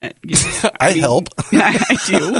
Uh, 0.00 0.10
I 0.80 0.92
mean, 0.92 1.00
help. 1.00 1.28
I, 1.52 1.84
I 1.88 1.96
do. 2.06 2.38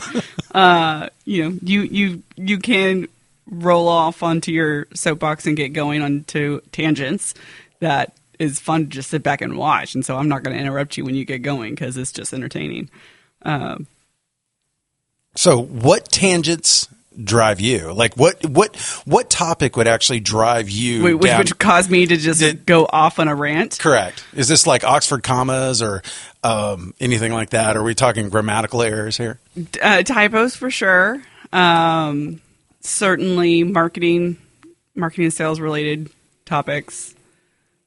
Uh, 0.57 1.09
you 1.25 1.45
know, 1.45 1.59
you 1.63 1.81
you 1.83 2.23
you 2.37 2.59
can 2.59 3.09
roll 3.51 3.89
off 3.89 4.23
onto 4.23 4.53
your 4.53 4.87
soapbox 4.95 5.47
and 5.47 5.57
get 5.57 5.71
going 5.71 6.03
onto 6.03 6.61
tangents 6.71 7.35
that 7.81 8.15
is 8.39 8.61
fun 8.61 8.83
to 8.85 8.87
just 8.89 9.11
sit 9.11 9.23
back 9.23 9.41
and 9.41 9.57
watch. 9.57 9.95
And 9.95 10.05
so 10.05 10.17
I'm 10.17 10.29
not 10.29 10.43
going 10.43 10.55
to 10.57 10.61
interrupt 10.63 10.97
you 10.97 11.05
when 11.05 11.15
you 11.15 11.25
get 11.25 11.39
going 11.43 11.75
because 11.75 11.97
it's 11.97 12.13
just 12.13 12.33
entertaining. 12.33 12.89
Um, 13.43 13.87
So, 15.35 15.61
what 15.63 16.07
tangents 16.11 16.89
drive 17.23 17.61
you? 17.61 17.93
Like, 17.93 18.17
what 18.17 18.45
what 18.47 18.77
what 19.05 19.29
topic 19.31 19.77
would 19.77 19.87
actually 19.89 20.21
drive 20.21 20.71
you? 20.71 21.17
which, 21.19 21.21
down- 21.31 21.39
which 21.41 21.59
caused 21.59 21.91
me 21.91 22.07
to 22.07 22.17
just 22.17 22.41
Did- 22.41 22.67
go 22.67 22.87
off 22.91 23.19
on 23.19 23.29
a 23.29 23.35
rant. 23.35 23.79
Correct. 23.79 24.25
Is 24.35 24.49
this 24.49 24.67
like 24.67 24.85
Oxford 24.85 25.23
commas 25.23 25.83
or 25.83 26.03
um, 26.43 26.95
anything 27.01 27.33
like 27.33 27.51
that? 27.51 27.77
Are 27.77 27.83
we 27.83 27.95
talking 27.95 28.29
grammatical 28.29 28.83
errors 28.83 29.17
here? 29.17 29.39
uh, 29.83 30.03
typos 30.03 30.57
for 30.57 30.71
sure. 30.71 31.23
Um, 31.53 32.41
certainly 32.81 33.65
marketing, 33.65 34.37
marketing 34.95 35.25
and 35.27 35.35
sales 35.35 35.61
related 35.61 36.11
topics. 36.45 37.15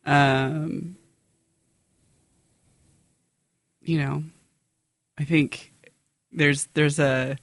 Um, 0.06 0.96
you 3.82 4.00
know, 4.00 4.24
I 5.18 5.24
think 5.24 5.74
there's 6.32 6.68
there's 6.74 7.00
a 7.00 7.38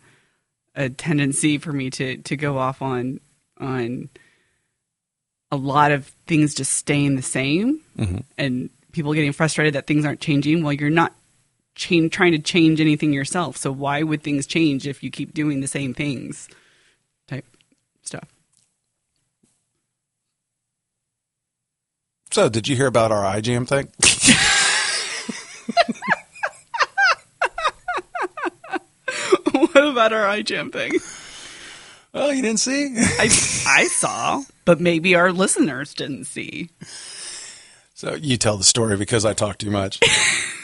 a 0.75 0.89
tendency 0.89 1.59
for 1.59 1.73
me 1.73 1.91
to 1.91 2.17
to 2.19 2.37
go 2.37 2.59
off 2.59 2.83
on 2.83 3.21
on 3.59 4.09
a 5.51 5.57
lot 5.57 5.91
of 5.93 6.07
things 6.27 6.55
just 6.55 6.73
staying 6.73 7.17
the 7.17 7.23
same 7.23 7.81
and 8.37 8.71
people 8.93 9.13
getting 9.15 9.33
frustrated 9.33 9.75
that 9.75 9.87
things 9.87 10.05
aren't 10.05 10.21
changing. 10.21 10.63
Well, 10.63 10.73
you're 10.73 10.91
not 10.91 11.15
trying 11.75 12.33
to 12.33 12.39
change 12.39 12.81
anything 12.81 13.13
yourself. 13.13 13.57
So 13.57 13.73
why 13.73 14.03
would 14.03 14.23
things 14.23 14.47
change 14.47 14.87
if 14.87 15.03
you 15.03 15.11
keep 15.11 15.33
doing 15.33 15.61
the 15.61 15.69
same 15.69 15.95
things? 15.95 16.49
Type 17.27 17.47
stuff. 18.03 18.29
So, 22.31 22.49
did 22.49 22.69
you 22.69 22.77
hear 22.77 22.87
about 22.87 23.11
our 23.11 23.23
iJam 23.25 23.67
thing? 23.67 23.89
what 29.53 29.77
about 29.89 30.13
our 30.13 30.25
iJam 30.37 30.73
thing? 30.73 30.93
oh, 32.15 32.31
you 32.31 32.43
didn't 32.43 32.61
see? 32.61 32.95
I 32.97 33.25
I 33.67 33.85
saw, 33.91 34.43
but 34.65 34.81
maybe 34.81 35.15
our 35.15 35.33
listeners 35.33 35.95
didn't 35.95 36.25
see. 36.25 36.69
so, 37.95 38.15
you 38.15 38.37
tell 38.37 38.57
the 38.57 38.65
story 38.65 38.97
because 38.97 39.25
I 39.25 39.33
talk 39.35 39.59
too 39.59 39.71
much. 39.71 39.99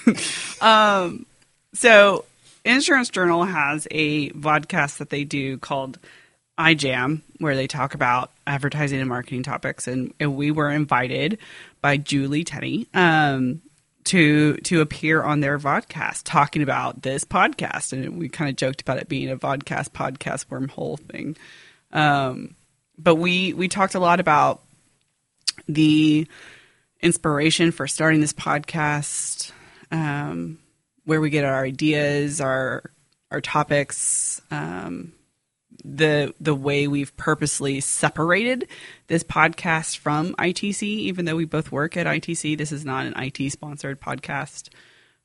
um, 0.60 1.24
So, 1.72 2.24
Insurance 2.64 3.08
Journal 3.10 3.44
has 3.44 3.88
a 3.90 4.30
vodcast 4.30 4.98
that 4.98 5.10
they 5.10 5.24
do 5.24 5.58
called 5.58 5.98
iJam, 6.58 7.22
where 7.38 7.56
they 7.56 7.66
talk 7.66 7.94
about 7.94 8.30
advertising 8.46 9.00
and 9.00 9.08
marketing 9.08 9.42
topics, 9.42 9.86
and, 9.88 10.12
and 10.20 10.36
we 10.36 10.50
were 10.50 10.70
invited 10.70 11.38
by 11.80 11.96
Julie 11.96 12.44
Tenney 12.44 12.86
um, 12.94 13.62
to 14.04 14.56
to 14.58 14.80
appear 14.80 15.22
on 15.22 15.40
their 15.40 15.58
vodcast 15.58 16.22
talking 16.24 16.62
about 16.62 17.02
this 17.02 17.24
podcast, 17.24 17.92
and 17.92 18.18
we 18.18 18.28
kind 18.28 18.50
of 18.50 18.56
joked 18.56 18.80
about 18.80 18.98
it 18.98 19.08
being 19.08 19.30
a 19.30 19.36
vodcast 19.36 19.90
podcast 19.90 20.46
wormhole 20.46 20.98
thing. 20.98 21.36
Um, 21.92 22.54
but 22.98 23.16
we 23.16 23.54
we 23.54 23.68
talked 23.68 23.94
a 23.94 24.00
lot 24.00 24.20
about 24.20 24.62
the 25.68 26.26
inspiration 27.00 27.72
for 27.72 27.86
starting 27.86 28.20
this 28.20 28.32
podcast, 28.32 29.52
um, 29.90 30.58
where 31.04 31.20
we 31.20 31.30
get 31.30 31.44
our 31.44 31.64
ideas, 31.64 32.40
our 32.40 32.90
our 33.30 33.40
topics, 33.40 34.40
um, 34.50 35.12
the 35.84 36.34
the 36.40 36.54
way 36.54 36.86
we've 36.86 37.16
purposely 37.16 37.80
separated 37.80 38.68
this 39.06 39.24
podcast 39.24 39.98
from 39.98 40.34
ITC, 40.34 40.82
even 40.82 41.24
though 41.24 41.36
we 41.36 41.44
both 41.44 41.72
work 41.72 41.96
at 41.96 42.06
ITC. 42.06 42.56
This 42.56 42.72
is 42.72 42.84
not 42.84 43.06
an 43.06 43.14
IT 43.16 43.50
sponsored 43.50 44.00
podcast. 44.00 44.68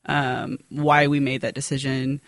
Um, 0.06 0.60
why 0.70 1.08
we 1.08 1.20
made 1.20 1.42
that 1.42 1.54
decision. 1.54 2.22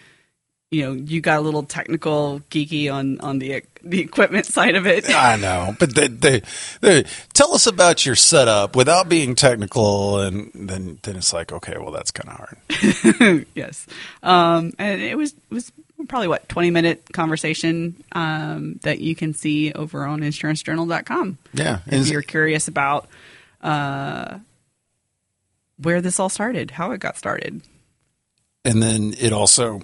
You 0.69 0.83
know, 0.83 0.91
you 0.93 1.19
got 1.19 1.39
a 1.39 1.41
little 1.41 1.63
technical 1.63 2.41
geeky 2.49 2.93
on 2.93 3.19
on 3.21 3.39
the 3.39 3.63
the 3.83 3.99
equipment 3.99 4.45
side 4.45 4.75
of 4.75 4.85
it. 4.85 5.09
I 5.09 5.35
know, 5.35 5.75
but 5.79 5.95
they, 5.95 6.07
they, 6.07 6.41
they 6.81 7.03
tell 7.33 7.53
us 7.53 7.67
about 7.67 8.05
your 8.05 8.15
setup 8.15 8.75
without 8.75 9.09
being 9.09 9.35
technical, 9.35 10.19
and 10.19 10.51
then 10.53 10.99
then 11.03 11.17
it's 11.17 11.33
like, 11.33 11.51
okay, 11.51 11.75
well, 11.77 11.91
that's 11.91 12.11
kind 12.11 12.29
of 12.29 12.37
hard. 12.37 13.45
yes. 13.55 13.87
Um, 14.23 14.71
and 14.79 15.01
it 15.01 15.17
was 15.17 15.33
it 15.33 15.53
was 15.53 15.71
probably 16.07 16.27
what 16.27 16.47
twenty 16.49 16.71
minute 16.71 17.03
conversation 17.13 18.03
um, 18.11 18.79
that 18.83 18.99
you 18.99 19.15
can 19.15 19.33
see 19.33 19.71
over 19.73 20.05
on 20.05 20.21
insurancejournal.com. 20.21 21.37
Yeah, 21.53 21.79
If 21.87 22.09
you're 22.09 22.21
curious 22.21 22.67
about 22.67 23.07
uh, 23.61 24.39
where 25.77 26.01
this 26.01 26.19
all 26.19 26.29
started, 26.29 26.71
how 26.71 26.91
it 26.91 26.99
got 26.99 27.17
started. 27.17 27.61
and 28.65 28.81
then 28.81 29.13
it 29.19 29.33
also. 29.33 29.81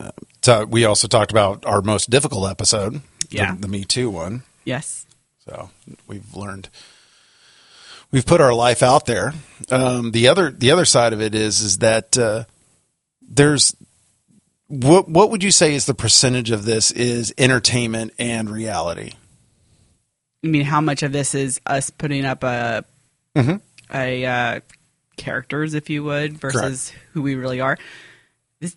Uh, 0.00 0.10
so 0.42 0.64
we 0.64 0.84
also 0.84 1.08
talked 1.08 1.30
about 1.32 1.66
our 1.66 1.82
most 1.82 2.08
difficult 2.08 2.48
episode, 2.48 3.00
Yeah. 3.30 3.54
the, 3.54 3.62
the 3.62 3.68
Me 3.68 3.84
Too 3.84 4.08
one. 4.10 4.42
Yes. 4.64 5.06
So 5.44 5.70
we've 6.06 6.34
learned, 6.36 6.68
we've 8.12 8.24
put 8.26 8.40
our 8.40 8.54
life 8.54 8.82
out 8.82 9.06
there. 9.06 9.34
Um, 9.70 10.12
the 10.12 10.28
other, 10.28 10.50
the 10.52 10.70
other 10.70 10.84
side 10.84 11.12
of 11.12 11.20
it 11.20 11.34
is, 11.34 11.60
is 11.60 11.78
that 11.78 12.16
uh, 12.16 12.44
there's 13.28 13.74
what 14.68 15.08
what 15.08 15.30
would 15.30 15.42
you 15.42 15.50
say 15.50 15.74
is 15.74 15.86
the 15.86 15.94
percentage 15.94 16.50
of 16.50 16.64
this 16.64 16.90
is 16.90 17.34
entertainment 17.36 18.12
and 18.18 18.48
reality? 18.48 19.12
I 20.44 20.46
mean, 20.46 20.62
how 20.62 20.80
much 20.80 21.02
of 21.02 21.12
this 21.12 21.34
is 21.34 21.60
us 21.66 21.90
putting 21.90 22.24
up 22.24 22.44
a 22.44 22.84
a 23.92 24.24
uh, 24.24 24.60
characters, 25.16 25.74
if 25.74 25.90
you 25.90 26.04
would, 26.04 26.38
versus 26.38 26.92
who 27.12 27.22
we 27.22 27.34
really 27.34 27.60
are? 27.60 27.78
This 28.60 28.76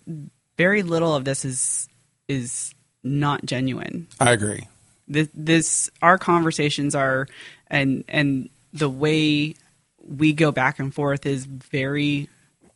very 0.57 0.81
little 0.83 1.15
of 1.15 1.25
this 1.25 1.45
is 1.45 1.89
is 2.27 2.73
not 3.03 3.45
genuine. 3.45 4.07
I 4.19 4.31
agree. 4.31 4.67
this, 5.07 5.27
this 5.33 5.89
our 6.01 6.17
conversations 6.17 6.95
are 6.95 7.27
and 7.67 8.03
and 8.07 8.49
the 8.73 8.89
way 8.89 9.55
we 9.97 10.33
go 10.33 10.51
back 10.51 10.79
and 10.79 10.93
forth 10.93 11.25
is 11.25 11.45
very 11.45 12.29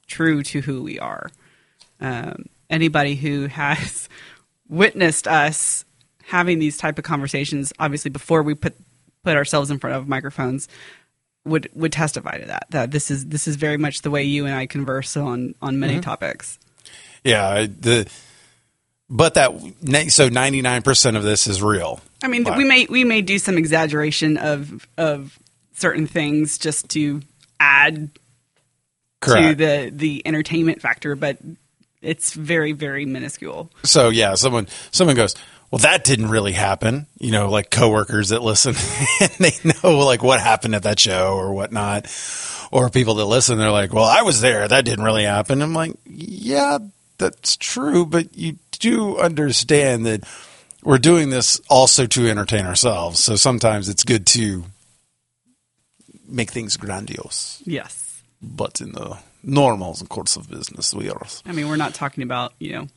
true 0.08 0.44
to 0.44 0.62
who 0.62 0.84
we 0.84 1.00
are 1.00 1.30
um, 2.00 2.46
anybody 2.70 3.16
who 3.16 3.48
has 3.48 4.10
witnessed 4.70 5.28
us 5.28 5.86
having 6.24 6.60
these 6.60 6.78
type 6.78 6.98
of 6.98 7.04
conversations 7.04 7.72
obviously 7.80 8.10
before 8.10 8.42
we 8.42 8.56
put 8.56 8.76
put 9.24 9.36
ourselves 9.36 9.70
in 9.70 9.78
front 9.78 9.96
of 9.96 10.08
microphones 10.08 10.68
would 11.46 11.70
would 11.74 11.92
testify 11.92 12.38
to 12.38 12.46
that 12.46 12.66
that 12.72 12.92
this 12.92 13.12
is 13.12 13.28
this 13.28 13.48
is 13.48 13.56
very 13.56 13.78
much 13.78 14.02
the 14.02 14.10
way 14.10 14.24
you 14.24 14.46
and 14.46 14.56
I 14.56 14.66
converse 14.66 15.16
on 15.16 15.56
on 15.62 15.80
many 15.80 15.94
mm-hmm. 15.94 16.02
topics. 16.02 16.60
Yeah, 17.24 17.68
the 17.68 18.10
but 19.10 19.36
that 19.36 19.52
so 20.10 20.30
ninety 20.30 20.62
nine 20.62 20.82
percent 20.82 21.16
of 21.16 21.24
this 21.24 21.48
is 21.48 21.62
real. 21.62 22.02
I 22.24 22.28
mean, 22.28 22.44
But- 22.44 22.58
we 22.58 22.64
may 22.64 22.88
we 22.90 23.04
may 23.04 23.22
do 23.22 23.40
some 23.40 23.58
exaggeration 23.58 24.38
of 24.38 24.88
of 24.98 25.40
certain 25.74 26.08
things 26.08 26.58
just 26.58 26.90
to 26.90 27.22
add 27.60 28.10
to 29.22 29.56
the 29.56 29.92
the 29.94 30.24
entertainment 30.26 30.82
factor, 30.82 31.16
but 31.16 31.38
it's 32.06 32.34
very 32.34 32.72
very 32.72 33.06
minuscule. 33.06 33.72
So 33.84 34.10
yeah, 34.10 34.36
someone 34.36 34.68
someone 34.92 35.16
goes, 35.16 35.36
well, 35.72 35.80
that 35.80 36.04
didn't 36.04 36.30
really 36.30 36.54
happen. 36.54 37.08
You 37.20 37.32
know, 37.32 37.50
like 37.50 37.70
coworkers 37.70 38.30
that 38.30 38.42
listen 38.42 38.76
and 39.20 39.32
they 39.40 39.54
know 39.84 40.00
like 40.00 40.24
what 40.24 40.40
happened 40.40 40.76
at 40.76 40.84
that 40.84 41.00
show 41.00 41.34
or 41.36 41.54
whatnot, 41.54 42.08
or 42.72 42.90
people 42.90 43.16
that 43.16 43.26
listen, 43.26 43.58
they're 43.58 43.72
like, 43.72 43.94
well, 43.94 44.06
I 44.06 44.22
was 44.22 44.42
there. 44.42 44.68
That 44.68 44.86
didn't 44.86 45.04
really 45.04 45.26
happen. 45.26 45.62
I'm 45.62 45.74
like, 45.74 45.94
yeah, 46.06 46.78
that's 47.18 47.58
true, 47.58 48.06
but 48.06 48.38
you 48.38 48.58
do 48.72 49.18
understand 49.18 50.06
that 50.06 50.24
we're 50.84 50.98
doing 50.98 51.30
this 51.30 51.60
also 51.70 52.06
to 52.06 52.30
entertain 52.30 52.66
ourselves. 52.66 53.20
So 53.20 53.36
sometimes 53.36 53.90
it's 53.90 54.04
good 54.04 54.28
to 54.28 54.66
make 56.28 56.52
things 56.52 56.78
grandiose, 56.78 57.62
Yes, 57.66 58.24
but 58.42 58.82
in 58.82 58.92
the 58.94 59.18
normal 59.46 59.96
course 60.10 60.36
of 60.36 60.50
business, 60.50 60.94
we 60.94 61.10
are. 61.10 61.26
I 61.46 61.52
mean 61.52 61.70
we're 61.70 61.76
not 61.78 61.94
talking 61.94 62.24
about 62.24 62.54
you 62.60 62.74
know 62.74 62.88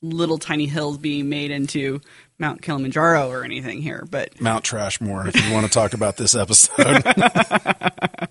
little 0.00 0.38
tiny 0.38 0.66
hills 0.66 0.98
being 0.98 1.28
made 1.28 1.50
into 1.50 2.00
Mount 2.38 2.62
Kilimanjaro 2.62 3.28
or 3.30 3.44
anything 3.44 3.82
here, 3.82 4.06
but 4.10 4.40
Mount 4.40 4.64
Trashmore 4.64 5.28
if 5.28 5.46
you 5.46 5.52
want 5.52 5.66
to 5.66 5.72
talk 5.72 5.94
about 5.94 6.16
this 6.16 6.34
episode. 6.34 7.02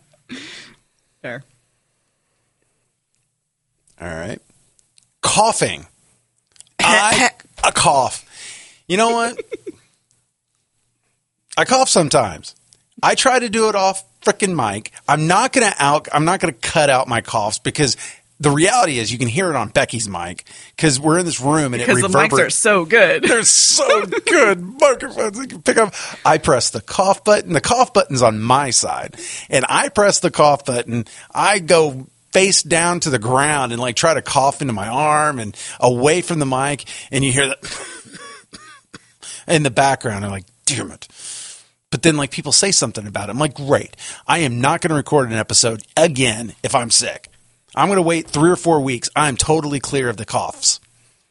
fair. 1.22 1.44
All 4.00 4.08
right. 4.08 4.40
Coughing. 5.22 5.88
I 6.80 7.32
a 7.64 7.72
cough. 7.72 8.24
You 8.88 8.98
know 8.98 9.12
what? 9.12 9.40
I 11.58 11.66
cough 11.66 11.90
sometimes. 11.90 12.56
I 13.02 13.16
try 13.16 13.40
to 13.40 13.50
do 13.50 13.70
it 13.70 13.76
off 13.76 14.04
freaking 14.28 14.56
mic. 14.56 14.92
I'm 15.08 15.28
not 15.28 15.54
gonna 15.54 15.74
out. 15.78 16.08
I'm 16.12 16.26
not 16.26 16.40
gonna 16.40 16.54
cut 16.54 16.90
out 16.90 17.08
my 17.08 17.22
coughs 17.22 17.60
because 17.60 17.96
the 18.40 18.52
reality 18.52 19.00
is 19.00 19.12
you 19.12 19.18
can 19.18 19.28
hear 19.28 19.50
it 19.50 19.56
on 19.56 19.70
Becky's 19.70 20.08
mic 20.08 20.46
because 20.76 21.00
we're 21.00 21.18
in 21.18 21.26
this 21.26 21.42
room 21.42 21.74
and 21.74 21.82
Because 21.82 22.00
it 22.00 22.02
the 22.04 22.10
mics 22.10 22.40
are 22.40 22.50
so 22.50 22.86
good. 22.86 23.24
They're 23.24 23.44
so 23.44 24.06
good 24.26 24.62
microphones. 24.62 25.40
You 25.40 25.48
can 25.48 25.62
pick 25.62 25.78
up. 25.78 25.94
I 26.24 26.38
press 26.38 26.70
the 26.70 26.82
cough 26.82 27.24
button. 27.24 27.54
The 27.54 27.62
cough 27.62 27.94
button's 27.94 28.22
on 28.22 28.40
my 28.40 28.70
side, 28.70 29.16
and 29.50 29.66
I 29.68 29.90
press 29.90 30.20
the 30.20 30.32
cough 30.32 30.66
button. 30.66 31.06
I 31.34 31.60
go 31.60 32.08
face 32.32 32.62
down 32.62 33.00
to 33.00 33.10
the 33.10 33.20
ground 33.20 33.72
and 33.72 33.82
like 33.82 33.96
try 33.96 34.14
to 34.14 34.22
cough 34.22 34.62
into 34.62 34.74
my 34.74 34.88
arm 34.88 35.40
and 35.40 35.58
away 35.80 36.22
from 36.22 36.40
the 36.40 36.46
mic, 36.46 36.86
and 37.12 37.24
you 37.24 37.32
hear 37.32 37.48
that 37.48 37.58
in 39.48 39.64
the 39.64 39.72
background. 39.72 40.24
I'm 40.24 40.32
like, 40.32 40.46
damn 40.66 40.92
it. 40.92 41.08
But 41.90 42.02
then, 42.04 42.18
like, 42.18 42.32
people 42.32 42.52
say 42.52 42.72
something 42.72 43.08
about 43.08 43.30
it. 43.30 43.32
I'm 43.32 43.40
like, 43.40 43.54
great. 43.56 43.96
I 44.28 44.40
am 44.40 44.60
not 44.60 44.82
going 44.82 44.90
to 44.90 44.96
record 44.96 45.30
an 45.32 45.38
episode 45.38 45.84
again 45.96 46.54
if 46.64 46.76
I'm 46.76 46.92
sick. 46.92 47.30
I'm 47.76 47.88
going 47.88 47.96
to 47.98 48.02
wait 48.02 48.28
three 48.28 48.50
or 48.50 48.56
four 48.58 48.82
weeks. 48.82 49.10
I'm 49.16 49.38
totally 49.38 49.80
clear 49.80 50.10
of 50.10 50.18
the 50.18 50.26
coughs. 50.26 50.80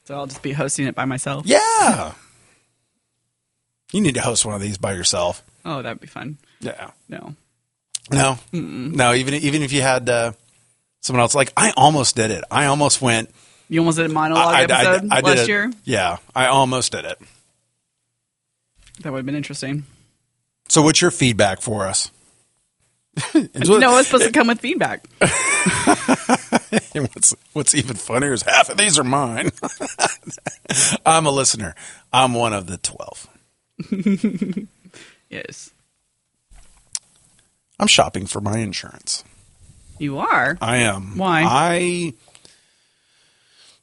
So 0.05 0.15
I'll 0.15 0.27
just 0.27 0.43
be 0.43 0.53
hosting 0.53 0.87
it 0.87 0.95
by 0.95 1.05
myself. 1.05 1.47
Yeah. 1.47 2.13
You 3.93 4.01
need 4.01 4.15
to 4.17 4.21
host 4.21 4.45
one 4.45 4.55
of 4.55 4.61
these 4.61 4.79
by 4.79 4.95
yourself. 4.95 5.45
Oh, 5.65 5.81
that'd 5.81 6.01
be 6.01 6.09
fun. 6.09 6.39
Yeah. 6.61 6.91
No. 7.09 7.37
No. 8.11 8.37
No, 8.53 9.15
even 9.15 9.35
even 9.35 9.63
if 9.63 9.73
you 9.73 9.81
had 9.81 10.09
uh, 10.11 10.33
someone 11.01 11.21
else 11.21 11.37
like 11.37 11.53
I 11.57 11.73
almost 11.77 12.17
did 12.17 12.33
it. 12.33 12.43
I 12.51 12.67
almost 12.67 13.01
went 13.01 13.31
You 13.69 13.79
almost 13.79 13.97
did 13.99 14.11
a 14.11 14.13
monologue 14.13 14.45
I, 14.55 14.59
I- 14.61 14.63
episode 14.65 15.09
I 15.13 15.21
last 15.21 15.49
year. 15.49 15.73
Yeah, 15.85 16.17
I 16.35 16.47
almost 16.47 16.93
did 16.93 17.05
it. 17.05 17.17
That 19.03 19.13
would 19.13 19.19
have 19.21 19.27
been 19.27 19.37
interesting. 19.37 19.85
So 20.69 20.83
what's 20.83 21.01
your 21.01 21.11
feedback 21.11 21.61
for 21.61 21.87
us? 21.87 22.11
No, 23.35 23.99
it's 23.99 24.09
supposed 24.09 24.27
to 24.27 24.33
come 24.33 24.49
with 24.49 24.61
feedback. 24.61 25.07
What's 26.93 27.35
what's 27.53 27.75
even 27.75 27.97
funnier 27.97 28.33
is 28.33 28.43
half 28.43 28.69
of 28.69 28.77
these 28.77 28.99
are 28.99 29.05
mine. 29.05 29.51
I'm 31.07 31.27
a 31.27 31.31
listener. 31.31 31.75
I'm 32.13 32.35
one 32.35 32.53
of 32.53 32.67
the 32.67 32.77
12. 32.79 33.29
Yes. 35.29 35.71
I'm 37.79 37.87
shopping 37.87 38.27
for 38.27 38.41
my 38.41 38.59
insurance. 38.59 39.25
You 39.99 40.19
are. 40.19 40.57
I 40.61 40.79
am. 40.79 41.17
Why? 41.19 41.45
I 41.47 42.15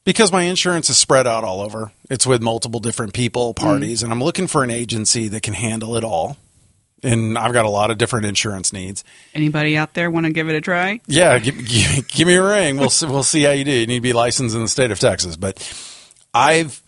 because 0.03 0.31
my 0.31 0.43
insurance 0.43 0.89
is 0.89 0.97
spread 0.97 1.27
out 1.27 1.43
all 1.43 1.61
over. 1.61 1.91
It's 2.09 2.27
with 2.27 2.41
multiple 2.41 2.79
different 2.79 3.13
people, 3.13 3.53
parties, 3.53 4.01
mm. 4.01 4.03
and 4.03 4.13
I'm 4.13 4.23
looking 4.23 4.47
for 4.47 4.63
an 4.63 4.71
agency 4.71 5.27
that 5.29 5.43
can 5.43 5.53
handle 5.53 5.95
it 5.95 6.03
all. 6.03 6.37
And 7.03 7.37
I've 7.37 7.51
got 7.53 7.65
a 7.65 7.69
lot 7.69 7.91
of 7.91 7.97
different 7.97 8.25
insurance 8.25 8.71
needs. 8.71 9.03
Anybody 9.33 9.75
out 9.75 9.93
there 9.93 10.09
want 10.09 10.25
to 10.25 10.31
give 10.31 10.47
it 10.49 10.55
a 10.55 10.61
try? 10.61 11.01
Yeah, 11.05 11.37
give, 11.39 11.57
give, 11.67 12.07
give 12.07 12.27
me 12.27 12.35
a 12.35 12.43
ring. 12.43 12.77
We'll 12.77 12.89
see, 12.89 13.05
we'll 13.07 13.23
see 13.23 13.43
how 13.43 13.51
you 13.51 13.65
do. 13.65 13.71
You 13.71 13.87
need 13.87 13.95
to 13.97 14.01
be 14.01 14.13
licensed 14.13 14.55
in 14.55 14.61
the 14.61 14.67
state 14.69 14.89
of 14.91 14.99
Texas, 14.99 15.35
but 15.35 15.57
I've 16.33 16.81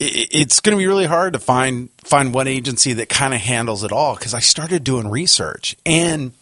i- 0.00 0.26
it's 0.30 0.60
going 0.60 0.76
to 0.76 0.80
be 0.80 0.86
really 0.86 1.06
hard 1.06 1.32
to 1.32 1.38
find 1.40 1.88
find 2.04 2.32
one 2.32 2.46
agency 2.46 2.92
that 2.94 3.08
kind 3.08 3.34
of 3.34 3.40
handles 3.40 3.82
it 3.82 3.90
all 3.92 4.14
because 4.14 4.34
I 4.34 4.40
started 4.40 4.84
doing 4.84 5.08
research 5.10 5.74
and 5.84 6.32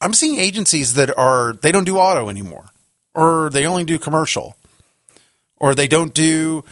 I'm 0.00 0.12
seeing 0.12 0.38
agencies 0.40 0.94
that 0.94 1.16
are 1.16 1.52
they 1.62 1.70
don't 1.72 1.84
do 1.84 1.98
auto 1.98 2.28
anymore 2.28 2.66
or 3.14 3.48
they 3.50 3.64
only 3.66 3.84
do 3.84 3.98
commercial 3.98 4.56
or 5.58 5.74
they 5.74 5.86
don't 5.86 6.12
do 6.14 6.64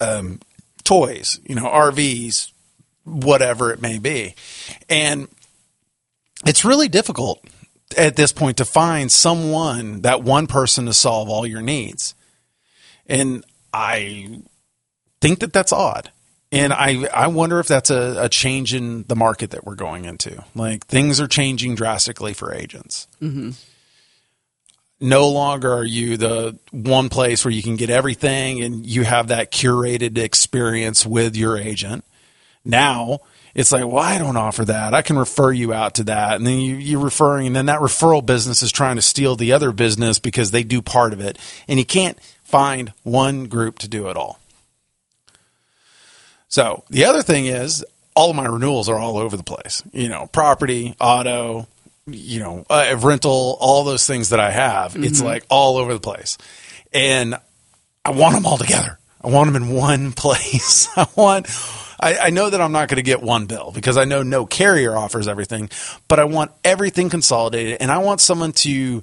um, 0.00 0.40
toys, 0.84 1.40
you 1.46 1.54
know, 1.54 1.64
RVs, 1.66 2.52
whatever 3.08 3.72
it 3.72 3.80
may 3.80 3.98
be. 3.98 4.34
And 4.88 5.28
it's 6.46 6.64
really 6.64 6.88
difficult 6.88 7.44
at 7.96 8.16
this 8.16 8.32
point 8.32 8.58
to 8.58 8.64
find 8.64 9.10
someone, 9.10 10.02
that 10.02 10.22
one 10.22 10.46
person 10.46 10.86
to 10.86 10.92
solve 10.92 11.28
all 11.28 11.46
your 11.46 11.62
needs. 11.62 12.14
And 13.06 13.44
I 13.72 14.42
think 15.20 15.40
that 15.40 15.52
that's 15.52 15.72
odd. 15.72 16.10
And 16.50 16.72
I, 16.72 17.06
I 17.12 17.26
wonder 17.26 17.60
if 17.60 17.68
that's 17.68 17.90
a, 17.90 18.24
a 18.24 18.28
change 18.28 18.72
in 18.72 19.04
the 19.04 19.16
market 19.16 19.50
that 19.50 19.64
we're 19.64 19.74
going 19.74 20.04
into. 20.04 20.44
Like 20.54 20.86
things 20.86 21.20
are 21.20 21.28
changing 21.28 21.74
drastically 21.74 22.32
for 22.32 22.54
agents. 22.54 23.06
Mm-hmm. 23.20 23.50
No 25.00 25.28
longer 25.28 25.72
are 25.72 25.84
you 25.84 26.16
the 26.16 26.58
one 26.70 27.08
place 27.08 27.44
where 27.44 27.52
you 27.52 27.62
can 27.62 27.76
get 27.76 27.90
everything 27.90 28.62
and 28.62 28.84
you 28.84 29.04
have 29.04 29.28
that 29.28 29.52
curated 29.52 30.18
experience 30.18 31.06
with 31.06 31.36
your 31.36 31.56
agent. 31.56 32.04
Now 32.64 33.20
it's 33.54 33.72
like, 33.72 33.86
well, 33.86 33.98
I 33.98 34.18
don't 34.18 34.36
offer 34.36 34.64
that. 34.66 34.94
I 34.94 35.02
can 35.02 35.18
refer 35.18 35.50
you 35.52 35.72
out 35.72 35.94
to 35.94 36.04
that. 36.04 36.36
And 36.36 36.46
then 36.46 36.60
you, 36.60 36.76
you're 36.76 37.02
referring, 37.02 37.48
and 37.48 37.56
then 37.56 37.66
that 37.66 37.80
referral 37.80 38.24
business 38.24 38.62
is 38.62 38.70
trying 38.70 38.96
to 38.96 39.02
steal 39.02 39.36
the 39.36 39.52
other 39.52 39.72
business 39.72 40.18
because 40.18 40.50
they 40.50 40.62
do 40.62 40.80
part 40.80 41.12
of 41.12 41.20
it. 41.20 41.38
And 41.66 41.78
you 41.78 41.84
can't 41.84 42.18
find 42.44 42.92
one 43.02 43.46
group 43.46 43.78
to 43.80 43.88
do 43.88 44.08
it 44.08 44.16
all. 44.16 44.38
So 46.48 46.84
the 46.88 47.04
other 47.04 47.22
thing 47.22 47.46
is, 47.46 47.84
all 48.14 48.30
of 48.30 48.36
my 48.36 48.46
renewals 48.46 48.88
are 48.88 48.98
all 48.98 49.18
over 49.18 49.36
the 49.36 49.42
place. 49.42 49.82
You 49.92 50.08
know, 50.08 50.28
property, 50.32 50.94
auto, 51.00 51.66
you 52.06 52.40
know, 52.40 52.64
uh, 52.70 52.96
rental, 53.00 53.56
all 53.60 53.84
those 53.84 54.06
things 54.06 54.30
that 54.30 54.40
I 54.40 54.50
have. 54.50 54.96
It's 54.96 55.22
like 55.22 55.44
all 55.48 55.76
over 55.76 55.92
the 55.92 56.00
place, 56.00 56.38
and 56.92 57.36
I 58.04 58.10
want 58.10 58.34
them 58.34 58.46
all 58.46 58.58
together. 58.58 58.98
I 59.20 59.28
want 59.28 59.52
them 59.52 59.62
in 59.62 59.70
one 59.72 60.12
place. 60.16 60.88
I 60.96 61.06
want. 61.16 61.46
I, 62.00 62.18
I 62.18 62.30
know 62.30 62.48
that 62.50 62.60
I'm 62.60 62.72
not 62.72 62.88
going 62.88 62.96
to 62.96 63.02
get 63.02 63.22
one 63.22 63.46
bill 63.46 63.72
because 63.74 63.96
I 63.96 64.04
know 64.04 64.22
no 64.22 64.46
carrier 64.46 64.96
offers 64.96 65.26
everything, 65.28 65.68
but 66.06 66.18
I 66.20 66.24
want 66.24 66.52
everything 66.64 67.10
consolidated, 67.10 67.78
and 67.80 67.90
I 67.90 67.98
want 67.98 68.20
someone 68.20 68.52
to 68.52 69.02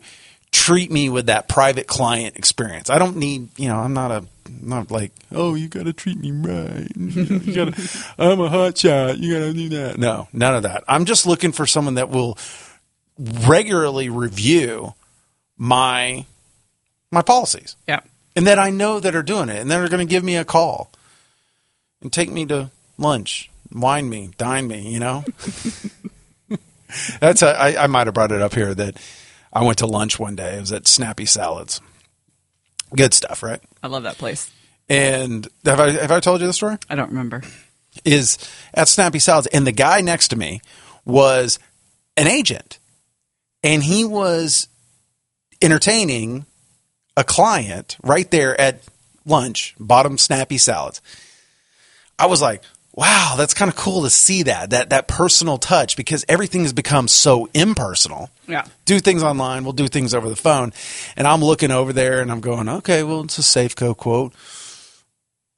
treat 0.52 0.90
me 0.92 1.10
with 1.10 1.26
that 1.26 1.50
private 1.50 1.88
client 1.88 2.38
experience. 2.38 2.90
I 2.90 2.98
don't 2.98 3.18
need, 3.18 3.50
you 3.60 3.68
know, 3.68 3.78
I'm 3.78 3.94
not 3.94 4.12
a 4.12 4.26
not 4.62 4.92
like, 4.92 5.12
oh, 5.32 5.56
you 5.56 5.68
got 5.68 5.86
to 5.86 5.94
treat 5.94 6.18
me 6.20 6.32
right. 6.32 6.88
You 6.96 7.54
got 7.54 7.74
to, 7.76 7.90
I'm 8.18 8.40
a 8.40 8.48
hot 8.48 8.78
shot. 8.78 9.18
You 9.18 9.34
got 9.34 9.40
to 9.48 9.54
do 9.54 9.70
that. 9.70 9.98
No, 9.98 10.28
none 10.32 10.56
of 10.56 10.64
that. 10.64 10.84
I'm 10.88 11.06
just 11.06 11.26
looking 11.26 11.52
for 11.52 11.66
someone 11.66 11.96
that 11.96 12.10
will 12.10 12.38
regularly 13.48 14.10
review 14.10 14.94
my 15.58 16.26
my 17.12 17.22
policies 17.22 17.76
Yeah. 17.88 18.02
and 18.36 18.46
that 18.48 18.60
I 18.60 18.70
know 18.70 19.00
that 19.00 19.16
are 19.16 19.24
doing 19.24 19.50
it, 19.50 19.58
and 19.62 19.72
that 19.72 19.80
are 19.80 19.88
going 19.90 20.06
to 20.06 20.10
give 20.10 20.24
me 20.24 20.36
a 20.36 20.44
call 20.46 20.92
and 22.02 22.12
take 22.12 22.30
me 22.32 22.46
to 22.48 22.70
lunch, 22.98 23.50
wine 23.72 24.10
me, 24.10 24.32
dine 24.38 24.68
me. 24.68 24.92
You 24.92 25.00
know, 25.00 25.24
that's 27.20 27.42
a, 27.42 27.48
I, 27.60 27.84
I 27.84 27.88
might 27.88 28.08
have 28.08 28.14
brought 28.14 28.32
it 28.32 28.42
up 28.42 28.54
here 28.54 28.74
that 28.74 28.98
I 29.52 29.64
went 29.64 29.78
to 29.80 29.88
lunch 29.88 30.20
one 30.20 30.36
day. 30.36 30.58
It 30.58 30.62
was 30.62 30.72
at 30.72 30.88
Snappy 30.88 31.26
Salads. 31.26 31.82
Good 32.96 33.14
stuff, 33.14 33.44
right? 33.44 33.62
I 33.82 33.88
love 33.88 34.04
that 34.04 34.18
place. 34.18 34.52
And 34.88 35.48
have 35.66 35.80
I 35.80 35.92
have 35.92 36.12
I 36.12 36.20
told 36.20 36.42
you 36.42 36.48
the 36.48 36.54
story? 36.54 36.78
I 36.90 36.96
don't 36.96 37.10
remember. 37.10 37.44
is 38.04 38.38
at 38.74 38.88
Snappy 38.88 39.20
Salads, 39.20 39.48
and 39.48 39.66
the 39.66 39.72
guy 39.72 40.02
next 40.02 40.28
to 40.30 40.36
me 40.36 40.62
was 41.06 41.60
an 42.18 42.28
agent, 42.28 42.80
and 43.64 43.84
he 43.84 44.06
was 44.06 44.68
entertaining 45.62 46.46
a 47.18 47.24
client 47.24 47.98
right 48.04 48.30
there 48.30 48.60
at 48.60 48.82
lunch, 49.26 49.76
bottom 49.80 50.18
Snappy 50.18 50.58
Salads. 50.58 51.02
I 52.20 52.28
was 52.28 52.42
like, 52.42 52.64
wow, 52.96 53.36
that's 53.38 53.54
kind 53.54 53.70
of 53.70 53.76
cool 53.76 54.04
to 54.04 54.10
see 54.10 54.44
that 54.44 54.70
that 54.72 54.90
that 54.90 55.08
personal 55.08 55.58
touch 55.58 55.98
because 55.98 56.26
everything 56.28 56.62
has 56.62 56.74
become 56.74 57.08
so 57.08 57.50
impersonal. 57.54 58.30
Yeah. 58.48 58.66
Do 58.86 59.00
things 59.00 59.22
online, 59.22 59.64
we'll 59.64 59.74
do 59.74 59.88
things 59.88 60.14
over 60.14 60.30
the 60.30 60.36
phone. 60.36 60.74
And 61.16 61.28
I'm 61.28 61.44
looking 61.44 61.72
over 61.72 61.94
there 61.94 62.22
and 62.22 62.32
I'm 62.32 62.42
going, 62.42 62.70
okay, 62.70 63.04
well, 63.04 63.22
it's 63.22 63.38
a 63.38 63.42
Safeco 63.42 63.96
quote. 63.96 64.34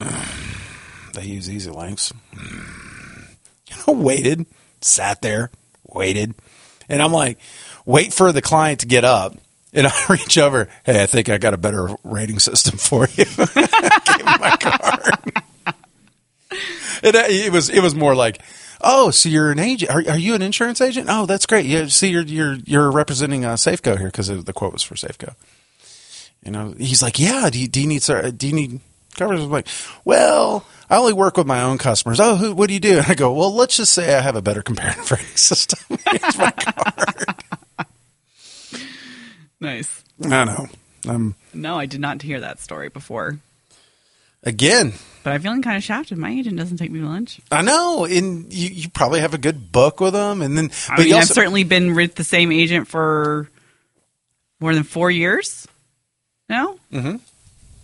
they 0.00 1.24
use 1.24 1.48
EZLynx. 1.48 2.12
You 3.70 3.76
know, 3.86 4.00
waited, 4.00 4.46
sat 4.80 5.20
there, 5.20 5.50
waited. 5.84 6.34
And 6.88 7.02
I'm 7.02 7.12
like, 7.12 7.38
wait 7.84 8.14
for 8.14 8.32
the 8.32 8.40
client 8.40 8.80
to 8.80 8.86
get 8.86 9.04
up. 9.04 9.36
And 9.74 9.86
I 9.90 9.92
reach 10.08 10.38
over, 10.38 10.70
hey, 10.86 11.02
I 11.02 11.04
think 11.04 11.28
I 11.28 11.36
got 11.36 11.52
a 11.52 11.58
better 11.58 11.90
rating 12.02 12.38
system 12.38 12.78
for 12.78 13.06
you. 13.14 13.24
Him 13.26 14.40
my 14.40 14.56
card. 14.58 15.42
And 17.02 17.16
I- 17.16 17.28
it 17.28 17.52
was 17.52 17.68
it 17.70 17.80
was 17.80 17.94
more 17.94 18.14
like, 18.16 18.40
oh, 18.80 19.10
so 19.10 19.28
you're 19.28 19.52
an 19.52 19.58
agent? 19.60 19.90
Are, 19.92 20.02
are 20.10 20.18
you 20.18 20.34
an 20.34 20.42
insurance 20.42 20.80
agent? 20.80 21.06
Oh, 21.08 21.26
that's 21.26 21.46
great. 21.46 21.64
Yeah, 21.66 21.86
see, 21.86 22.08
you're 22.08 22.22
you're 22.24 22.54
you're 22.64 22.90
representing 22.90 23.44
uh, 23.44 23.54
Safeco 23.54 23.96
here 23.98 24.08
because 24.08 24.28
the 24.28 24.52
quote 24.52 24.72
was 24.72 24.82
for 24.82 24.94
Safeco. 24.96 25.34
You 26.44 26.50
know, 26.52 26.74
he's 26.78 27.02
like, 27.02 27.18
yeah. 27.18 27.50
Do 27.50 27.58
you, 27.60 27.68
do 27.68 27.80
you 27.80 27.86
need? 27.86 28.02
Do 28.36 28.46
you 28.48 28.52
need 28.54 28.80
coverage? 29.16 29.40
I'm 29.40 29.50
like, 29.50 29.66
well, 30.04 30.64
I 30.90 30.96
only 30.96 31.12
work 31.12 31.36
with 31.36 31.46
my 31.46 31.62
own 31.62 31.78
customers. 31.78 32.18
Oh, 32.20 32.36
who, 32.36 32.52
what 32.54 32.68
do 32.68 32.74
you 32.74 32.80
do? 32.80 32.98
And 32.98 33.06
I 33.06 33.14
go, 33.14 33.32
well, 33.32 33.54
let's 33.54 33.76
just 33.76 33.92
say 33.92 34.14
I 34.14 34.20
have 34.20 34.36
a 34.36 34.42
better 34.42 34.62
comparative 34.62 35.10
rating 35.10 35.26
system. 35.36 35.98
Here's 36.10 36.38
my 36.38 36.50
card. 36.52 37.34
Nice. 39.60 40.02
I 40.24 40.44
know. 40.44 40.66
Um, 41.08 41.34
No, 41.54 41.78
I 41.78 41.86
did 41.86 42.00
not 42.00 42.22
hear 42.22 42.40
that 42.40 42.60
story 42.60 42.88
before. 42.88 43.38
again, 44.42 44.94
But 45.22 45.32
I'm 45.32 45.40
feeling 45.40 45.62
kind 45.62 45.76
of 45.76 45.82
shafted. 45.82 46.18
My 46.18 46.30
agent 46.30 46.56
doesn't 46.56 46.76
take 46.76 46.90
me 46.90 47.00
to 47.00 47.06
lunch. 47.06 47.40
I 47.50 47.62
know, 47.62 48.04
and 48.04 48.52
you, 48.52 48.68
you 48.68 48.88
probably 48.90 49.20
have 49.20 49.34
a 49.34 49.38
good 49.38 49.72
book 49.72 50.00
with 50.00 50.12
them, 50.12 50.42
and 50.42 50.56
then 50.56 50.70
I 50.88 50.96
but 50.96 50.98
mean, 51.00 51.08
you 51.08 51.16
I've 51.16 51.26
certainly 51.28 51.64
been 51.64 51.94
with 51.94 52.14
the 52.14 52.24
same 52.24 52.52
agent 52.52 52.88
for 52.88 53.48
more 54.60 54.74
than 54.74 54.84
four 54.84 55.10
years 55.10 55.66
now. 56.48 56.76
Mm-hmm. 56.92 57.16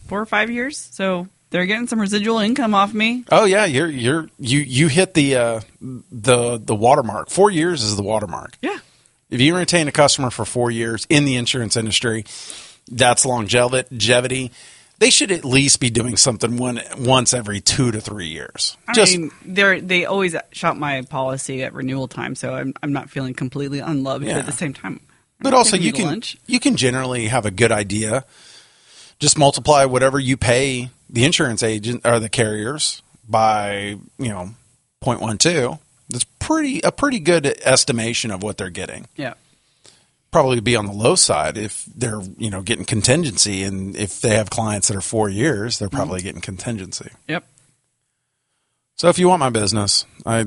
Four 0.07 0.20
or 0.20 0.27
five 0.27 0.51
years. 0.51 0.77
So 0.77 1.29
they're 1.51 1.66
getting 1.66 1.87
some 1.87 2.01
residual 2.01 2.38
income 2.38 2.75
off 2.75 2.92
me. 2.92 3.25
oh 3.31 3.44
yeah, 3.44 3.64
you're 3.64 3.88
you're 3.88 4.29
you 4.38 4.61
you 4.61 4.88
hit 4.88 5.14
the 5.14 5.37
uh, 5.37 5.61
the 5.81 6.59
the 6.59 6.75
watermark. 6.75 7.31
Four 7.31 7.51
years 7.51 7.83
is 7.83 7.97
the 7.97 8.03
watermark. 8.03 8.59
Yeah. 8.61 8.79
If 9.31 9.40
you 9.40 9.57
retain 9.57 9.88
a 9.88 9.92
customer 9.92 10.31
for 10.31 10.44
four 10.44 10.70
years 10.70 11.07
in 11.09 11.25
the 11.25 11.37
insurance 11.37 11.77
industry, 11.77 12.25
that's 12.90 13.25
longevity. 13.25 14.51
They 15.01 15.11
should 15.11 15.33
at 15.33 15.45
least 15.45 15.81
be 15.81 15.91
doing 15.91 16.17
something 16.17 16.57
one 16.57 16.81
once 16.99 17.35
every 17.35 17.61
two 17.61 17.91
to 17.91 18.01
three 18.01 18.29
years. 18.29 18.77
I 18.87 18.93
Just 18.95 19.17
mean, 19.19 19.31
they 19.45 19.81
they 19.81 20.05
always 20.07 20.37
shop 20.53 20.77
my 20.77 21.03
policy 21.03 21.63
at 21.65 21.73
renewal 21.75 22.07
time, 22.09 22.35
so 22.35 22.55
I'm 22.55 22.75
I'm 22.83 22.93
not 22.93 23.11
feeling 23.11 23.35
completely 23.35 23.81
unloved. 23.81 24.25
But 24.25 24.31
Yeah. 24.31 24.39
at 24.39 24.47
the 24.47 24.53
same 24.53 24.73
time, 24.73 25.01
but 25.41 25.53
also 25.53 25.77
you 25.77 25.93
can 25.93 26.05
lunch. 26.07 26.37
you 26.47 26.61
can 26.61 26.77
generally 26.77 27.27
have 27.27 27.45
a 27.45 27.51
good 27.51 27.73
idea. 27.73 28.25
Just 29.19 29.37
multiply 29.39 29.85
whatever 29.85 30.19
you 30.19 30.37
pay 30.37 30.91
the 31.11 31.25
insurance 31.25 31.63
agent 31.63 32.03
or 32.05 32.19
the 32.21 32.29
carriers 32.29 33.03
by 33.29 33.97
you 34.19 34.29
know 34.29 34.51
0.12. 35.03 35.79
That's 36.09 36.25
pretty 36.39 36.81
a 36.83 36.93
pretty 36.93 37.19
good 37.19 37.47
estimation 37.65 38.31
of 38.31 38.43
what 38.43 38.59
they're 38.59 38.71
getting. 38.71 39.07
Yeah. 39.17 39.35
Probably 40.35 40.59
be 40.59 40.75
on 40.75 40.87
the 40.87 40.92
low 40.92 41.14
side 41.14 41.57
if 41.57 41.85
they're 41.94 42.20
you 42.38 42.51
know 42.51 42.61
getting 42.61 42.85
contingency, 42.85 43.62
and 43.62 43.94
if 43.94 44.20
they 44.20 44.35
have 44.35 44.51
clients 44.51 44.88
that 44.88 44.97
are 44.97 45.01
four 45.01 45.29
years, 45.29 45.79
they're 45.79 45.88
probably 45.88 46.23
getting 46.23 46.40
contingency. 46.40 47.09
Yep. 47.29 47.47
So 48.97 49.09
if 49.09 49.16
you 49.16 49.29
want 49.29 49.38
my 49.38 49.51
business, 49.51 50.07
I 50.27 50.47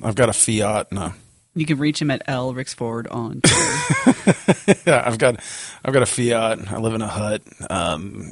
I've 0.00 0.14
got 0.14 0.28
a 0.28 0.32
Fiat 0.32 0.90
and 0.90 1.00
a 1.00 1.14
You 1.56 1.66
can 1.66 1.78
reach 1.78 2.00
him 2.00 2.12
at 2.12 2.22
L 2.28 2.54
Rixford 2.54 3.12
on 3.12 3.40
yeah, 4.86 5.02
I've 5.04 5.18
got 5.18 5.40
I've 5.84 5.92
got 5.92 6.04
a 6.04 6.06
Fiat. 6.06 6.70
I 6.70 6.78
live 6.78 6.94
in 6.94 7.02
a 7.02 7.08
hut. 7.08 7.42
Um, 7.68 8.30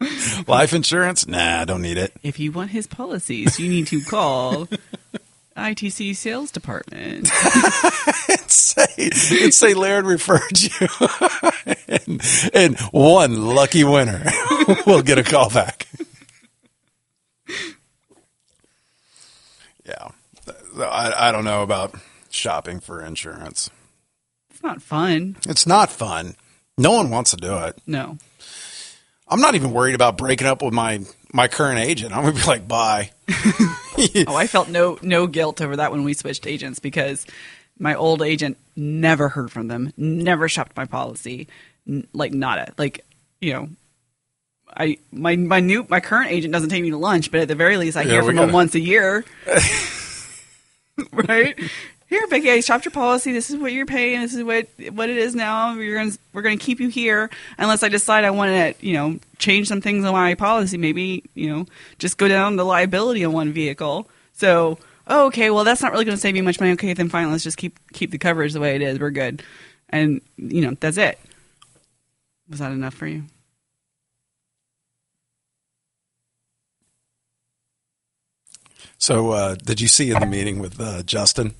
life 0.48 0.72
insurance? 0.72 1.28
Nah, 1.28 1.60
I 1.60 1.64
don't 1.64 1.82
need 1.82 1.98
it. 1.98 2.12
if 2.24 2.40
you 2.40 2.50
want 2.50 2.72
his 2.72 2.88
policies, 2.88 3.60
you 3.60 3.68
need 3.68 3.86
to 3.86 4.00
call 4.02 4.66
ITC 5.60 6.16
sales 6.16 6.50
department. 6.50 7.26
say 8.48 8.86
it 8.96 9.52
say 9.52 9.74
Laird 9.74 10.06
referred 10.06 10.60
you, 10.60 10.88
and, 11.88 12.22
and 12.54 12.80
one 12.92 13.44
lucky 13.54 13.84
winner 13.84 14.24
will 14.86 15.02
get 15.02 15.18
a 15.18 15.22
call 15.22 15.50
back. 15.50 15.86
Yeah, 19.84 20.08
I, 20.78 21.28
I 21.28 21.32
don't 21.32 21.44
know 21.44 21.62
about 21.62 21.94
shopping 22.30 22.80
for 22.80 23.02
insurance. 23.02 23.70
It's 24.50 24.62
not 24.62 24.80
fun. 24.80 25.36
It's 25.46 25.66
not 25.66 25.90
fun. 25.90 26.36
No 26.78 26.92
one 26.92 27.10
wants 27.10 27.32
to 27.32 27.36
do 27.36 27.58
it. 27.58 27.78
No. 27.86 28.18
I'm 29.28 29.40
not 29.40 29.54
even 29.54 29.72
worried 29.72 29.94
about 29.94 30.16
breaking 30.16 30.46
up 30.46 30.62
with 30.62 30.72
my 30.72 31.00
my 31.32 31.48
current 31.48 31.78
agent. 31.80 32.12
I'm 32.16 32.22
gonna 32.24 32.36
be 32.36 32.42
like, 32.46 32.66
bye. 32.68 33.10
Oh, 34.26 34.34
I 34.34 34.46
felt 34.46 34.68
no 34.70 34.98
no 35.02 35.26
guilt 35.26 35.60
over 35.60 35.76
that 35.76 35.92
when 35.92 36.04
we 36.04 36.14
switched 36.14 36.46
agents 36.46 36.78
because 36.78 37.26
my 37.78 37.94
old 37.94 38.22
agent 38.22 38.56
never 38.74 39.28
heard 39.28 39.52
from 39.52 39.68
them, 39.68 39.92
never 39.98 40.48
shopped 40.48 40.74
my 40.74 40.86
policy, 40.86 41.48
n- 41.86 42.06
like 42.14 42.32
nada. 42.32 42.72
Like 42.78 43.04
you 43.42 43.52
know, 43.52 43.68
I 44.74 44.96
my 45.12 45.36
my 45.36 45.60
new 45.60 45.84
my 45.90 46.00
current 46.00 46.30
agent 46.30 46.52
doesn't 46.54 46.70
take 46.70 46.82
me 46.82 46.90
to 46.90 46.96
lunch, 46.96 47.30
but 47.30 47.40
at 47.40 47.48
the 47.48 47.54
very 47.54 47.76
least, 47.76 47.96
I 47.98 48.02
Yeah, 48.02 48.12
hear 48.12 48.22
from 48.22 48.36
gotta- 48.36 48.48
him 48.48 48.54
once 48.54 48.74
a 48.74 48.80
year. 48.80 49.22
right 51.12 51.58
here, 52.10 52.26
Becky, 52.26 52.50
I 52.50 52.58
shopped 52.60 52.84
your 52.84 52.90
policy. 52.90 53.32
This 53.32 53.50
is 53.50 53.56
what 53.56 53.72
you're 53.72 53.86
paying. 53.86 54.20
This 54.20 54.34
is 54.34 54.42
what 54.42 54.66
what 54.92 55.08
it 55.08 55.16
is 55.16 55.36
now. 55.36 55.76
We're 55.76 55.96
gonna 55.96 56.16
we're 56.32 56.42
gonna 56.42 56.56
keep 56.56 56.80
you 56.80 56.88
here 56.88 57.30
unless 57.56 57.84
I 57.84 57.88
decide 57.88 58.24
I 58.24 58.30
want 58.30 58.50
to 58.50 58.86
you 58.86 58.94
know 58.94 59.20
change 59.38 59.68
some 59.68 59.80
things 59.80 60.04
on 60.04 60.12
my 60.12 60.34
policy. 60.34 60.76
Maybe 60.76 61.22
you 61.34 61.48
know 61.48 61.66
just 61.98 62.18
go 62.18 62.26
down 62.26 62.56
the 62.56 62.64
liability 62.64 63.24
on 63.24 63.32
one 63.32 63.52
vehicle. 63.52 64.08
So 64.32 64.78
oh, 65.06 65.26
okay, 65.26 65.50
well 65.50 65.62
that's 65.62 65.82
not 65.82 65.92
really 65.92 66.04
going 66.04 66.16
to 66.16 66.20
save 66.20 66.34
me 66.34 66.40
much 66.40 66.58
money. 66.58 66.72
Okay, 66.72 66.92
then 66.94 67.08
fine. 67.08 67.30
Let's 67.30 67.44
just 67.44 67.56
keep 67.56 67.78
keep 67.92 68.10
the 68.10 68.18
coverage 68.18 68.54
the 68.54 68.60
way 68.60 68.74
it 68.74 68.82
is. 68.82 68.98
We're 68.98 69.10
good, 69.10 69.44
and 69.88 70.20
you 70.36 70.62
know 70.62 70.76
that's 70.80 70.96
it. 70.96 71.16
Was 72.48 72.58
that 72.58 72.72
enough 72.72 72.94
for 72.94 73.06
you? 73.06 73.22
So, 78.98 79.30
uh, 79.30 79.54
did 79.54 79.80
you 79.80 79.86
see 79.86 80.10
in 80.10 80.18
the 80.18 80.26
meeting 80.26 80.58
with 80.58 80.78
uh, 80.80 81.02
Justin 81.04 81.54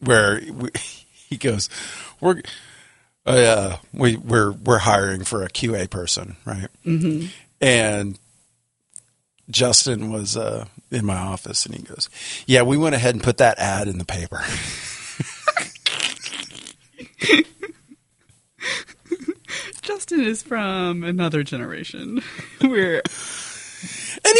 where 0.00 0.40
we, 0.52 0.70
he 1.28 1.36
goes, 1.36 1.68
"We're 2.20 2.42
uh, 3.26 3.76
we 3.92 4.16
we're 4.16 4.52
we're 4.52 4.78
hiring 4.78 5.24
for 5.24 5.42
a 5.42 5.48
QA 5.48 5.88
person, 5.88 6.36
right?" 6.44 6.68
Mm-hmm. 6.84 7.26
And 7.60 8.18
Justin 9.50 10.10
was 10.10 10.36
uh, 10.36 10.66
in 10.90 11.04
my 11.04 11.16
office, 11.16 11.66
and 11.66 11.74
he 11.74 11.82
goes, 11.82 12.08
"Yeah, 12.46 12.62
we 12.62 12.76
went 12.76 12.94
ahead 12.94 13.14
and 13.14 13.22
put 13.22 13.38
that 13.38 13.58
ad 13.58 13.88
in 13.88 13.98
the 13.98 14.04
paper." 14.04 14.42
Justin 19.82 20.20
is 20.20 20.42
from 20.42 21.02
another 21.02 21.42
generation 21.42 22.22
where 22.60 23.02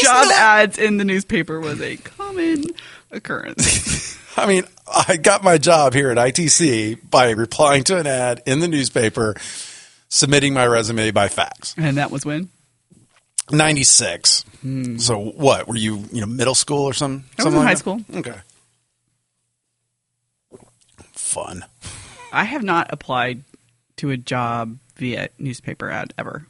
job 0.03 0.27
not- 0.27 0.33
ads 0.33 0.79
in 0.79 0.96
the 0.96 1.05
newspaper 1.05 1.61
was 1.61 1.81
a 1.81 1.96
common 1.96 2.64
occurrence. 3.11 4.18
I 4.40 4.46
mean, 4.46 4.64
I 5.09 5.16
got 5.16 5.44
my 5.44 5.59
job 5.59 5.92
here 5.94 6.11
at 6.11 6.16
ITC 6.16 7.11
by 7.11 7.31
replying 7.31 7.85
to 7.85 7.98
an 7.98 8.07
ad 8.07 8.42
in 8.46 8.61
the 8.61 8.68
newspaper, 8.68 9.37
submitting 10.09 10.55
my 10.55 10.66
resume 10.66 11.11
by 11.11 11.29
fax. 11.29 11.74
and 11.76 11.96
that 11.96 12.11
was 12.11 12.24
when? 12.26 12.48
96. 13.53 14.44
So 14.98 15.18
what? 15.18 15.66
Were 15.68 15.76
you, 15.76 16.05
you 16.12 16.20
know, 16.20 16.26
middle 16.26 16.55
school 16.55 16.85
or 16.85 16.92
something? 16.92 17.20
Hmm. 17.20 17.40
I 17.40 17.44
was 17.44 17.44
something 17.44 17.61
in 17.61 17.66
high 17.66 17.70
like 17.72 17.79
school. 17.79 18.00
Okay. 18.16 18.35
Fun. 21.12 21.64
I 22.33 22.44
have 22.44 22.62
not 22.62 22.92
applied 22.92 23.42
to 23.96 24.11
a 24.11 24.16
job 24.16 24.79
via 24.96 25.29
newspaper 25.38 25.90
ad 25.90 26.14
ever. 26.18 26.46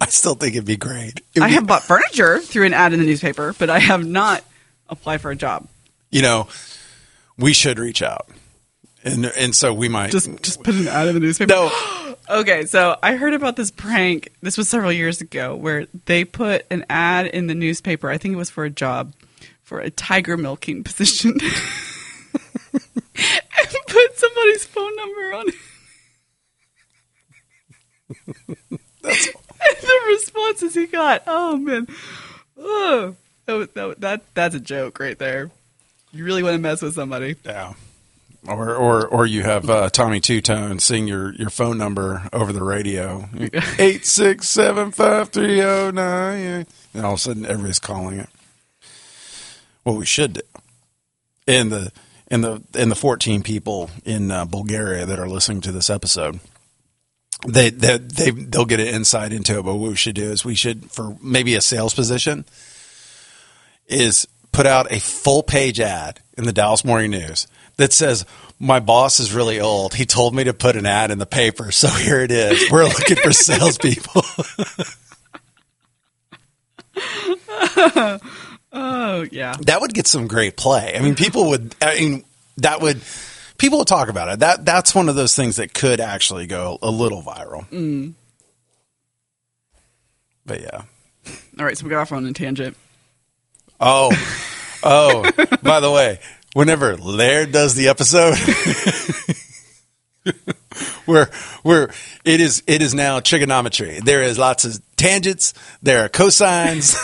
I 0.00 0.06
still 0.06 0.34
think 0.34 0.54
it'd 0.54 0.66
be 0.66 0.76
great. 0.76 1.20
It'd 1.34 1.42
I 1.42 1.48
be- 1.48 1.54
have 1.54 1.66
bought 1.66 1.82
furniture 1.82 2.38
through 2.40 2.66
an 2.66 2.74
ad 2.74 2.92
in 2.92 3.00
the 3.00 3.06
newspaper, 3.06 3.54
but 3.58 3.70
I 3.70 3.78
have 3.78 4.06
not 4.06 4.44
applied 4.88 5.20
for 5.20 5.30
a 5.30 5.36
job. 5.36 5.66
You 6.10 6.22
know, 6.22 6.48
we 7.38 7.52
should 7.52 7.78
reach 7.78 8.02
out. 8.02 8.28
And 9.04 9.26
and 9.26 9.54
so 9.54 9.72
we 9.72 9.88
might 9.88 10.10
Just 10.10 10.28
just 10.42 10.64
put 10.64 10.74
an 10.74 10.88
ad 10.88 11.06
in 11.08 11.14
the 11.14 11.20
newspaper. 11.20 11.52
No. 11.52 11.70
Okay, 12.28 12.66
so 12.66 12.98
I 13.04 13.14
heard 13.14 13.34
about 13.34 13.54
this 13.54 13.70
prank. 13.70 14.32
This 14.42 14.58
was 14.58 14.68
several 14.68 14.90
years 14.90 15.20
ago 15.20 15.54
where 15.54 15.86
they 16.06 16.24
put 16.24 16.66
an 16.72 16.84
ad 16.90 17.26
in 17.26 17.46
the 17.46 17.54
newspaper. 17.54 18.10
I 18.10 18.18
think 18.18 18.34
it 18.34 18.36
was 18.36 18.50
for 18.50 18.64
a 18.64 18.70
job 18.70 19.12
for 19.62 19.78
a 19.78 19.90
tiger 19.90 20.36
milking 20.36 20.82
position. 20.84 21.32
and 21.40 21.40
put 23.86 24.18
somebody's 24.18 24.64
phone 24.64 24.96
number 24.96 25.34
on 25.34 25.48
it. 25.48 25.54
and 28.64 29.76
the 29.82 30.00
responses 30.08 30.74
he 30.74 30.86
got. 30.86 31.22
Oh 31.28 31.56
man. 31.56 31.86
Oh, 32.58 33.14
that, 33.46 33.52
was, 33.52 33.68
that, 33.74 34.00
that 34.00 34.34
that's 34.34 34.54
a 34.56 34.60
joke 34.60 34.98
right 34.98 35.18
there. 35.18 35.52
You 36.16 36.24
really 36.24 36.42
want 36.42 36.54
to 36.54 36.58
mess 36.58 36.80
with 36.80 36.94
somebody. 36.94 37.36
Yeah. 37.44 37.74
Or, 38.48 38.74
or, 38.74 39.06
or 39.06 39.26
you 39.26 39.42
have 39.42 39.68
uh, 39.68 39.90
Tommy 39.90 40.20
Tutone 40.20 40.80
sing 40.80 41.06
your, 41.08 41.34
your 41.34 41.50
phone 41.50 41.76
number 41.76 42.28
over 42.32 42.52
the 42.52 42.62
radio 42.62 43.28
eight 43.78 44.06
six 44.06 44.48
seven 44.48 44.92
five 44.92 45.30
three 45.30 45.56
zero 45.56 45.90
nine, 45.90 46.66
and 46.94 47.04
all 47.04 47.14
of 47.14 47.18
a 47.18 47.20
sudden 47.20 47.44
everybody's 47.44 47.80
calling 47.80 48.20
it. 48.20 48.28
What 49.82 49.96
we 49.96 50.06
should 50.06 50.34
do, 50.34 50.40
and 51.46 51.70
the 51.72 51.92
and 52.28 52.44
the 52.44 52.62
and 52.74 52.90
the 52.90 52.96
fourteen 52.96 53.42
people 53.42 53.90
in 54.04 54.30
uh, 54.30 54.44
Bulgaria 54.44 55.06
that 55.06 55.18
are 55.18 55.28
listening 55.28 55.60
to 55.62 55.72
this 55.72 55.90
episode, 55.90 56.38
they 57.46 57.70
they 57.70 57.98
they 57.98 58.30
they'll 58.30 58.64
get 58.64 58.80
an 58.80 58.86
insight 58.86 59.32
into 59.32 59.58
it. 59.58 59.62
But 59.64 59.74
what 59.74 59.90
we 59.90 59.96
should 59.96 60.14
do 60.14 60.30
is 60.30 60.44
we 60.44 60.54
should 60.54 60.90
for 60.90 61.16
maybe 61.20 61.56
a 61.56 61.60
sales 61.60 61.94
position 61.94 62.44
is 63.88 64.26
put 64.56 64.64
out 64.64 64.90
a 64.90 64.98
full 64.98 65.42
page 65.42 65.80
ad 65.80 66.18
in 66.38 66.44
the 66.44 66.52
Dallas 66.52 66.82
Morning 66.82 67.10
News 67.10 67.46
that 67.76 67.92
says, 67.92 68.24
My 68.58 68.80
boss 68.80 69.20
is 69.20 69.34
really 69.34 69.60
old. 69.60 69.92
He 69.92 70.06
told 70.06 70.34
me 70.34 70.44
to 70.44 70.54
put 70.54 70.76
an 70.76 70.86
ad 70.86 71.10
in 71.10 71.18
the 71.18 71.26
paper. 71.26 71.70
So 71.70 71.88
here 71.88 72.20
it 72.20 72.30
is. 72.30 72.70
We're 72.70 72.84
looking 72.84 73.16
for 73.16 73.32
salespeople. 73.32 74.22
Oh 78.78 79.24
yeah. 79.30 79.54
that 79.62 79.80
would 79.80 79.94
get 79.94 80.06
some 80.06 80.26
great 80.26 80.54
play. 80.54 80.94
I 80.94 81.00
mean, 81.00 81.14
people 81.14 81.48
would, 81.48 81.74
I 81.80 81.98
mean, 81.98 82.24
that 82.58 82.82
would, 82.82 83.00
people 83.56 83.78
would 83.78 83.86
talk 83.88 84.10
about 84.10 84.28
it. 84.28 84.40
That 84.40 84.66
that's 84.66 84.94
one 84.94 85.08
of 85.08 85.14
those 85.14 85.34
things 85.34 85.56
that 85.56 85.72
could 85.72 85.98
actually 85.98 86.46
go 86.46 86.78
a 86.82 86.90
little 86.90 87.22
viral. 87.22 87.66
Mm. 87.70 88.12
But 90.44 90.60
yeah. 90.60 90.82
All 91.58 91.64
right, 91.64 91.78
so 91.78 91.84
we 91.84 91.90
got 91.90 92.00
off 92.00 92.12
on 92.12 92.26
a 92.26 92.34
tangent. 92.34 92.76
Oh, 93.80 94.10
oh. 94.82 95.30
by 95.62 95.80
the 95.80 95.90
way, 95.90 96.20
whenever 96.54 96.96
Laird 96.96 97.52
does 97.52 97.74
the 97.74 97.88
episode, 97.88 98.34
we're 101.06 101.28
we're 101.62 101.90
it 102.24 102.40
is 102.40 102.62
it 102.66 102.82
is 102.82 102.94
now 102.94 103.20
trigonometry. 103.20 104.00
There 104.00 104.22
is 104.22 104.38
lots 104.38 104.64
of 104.64 104.80
tangents. 104.96 105.52
There 105.82 106.04
are 106.04 106.08
cosines. 106.08 106.96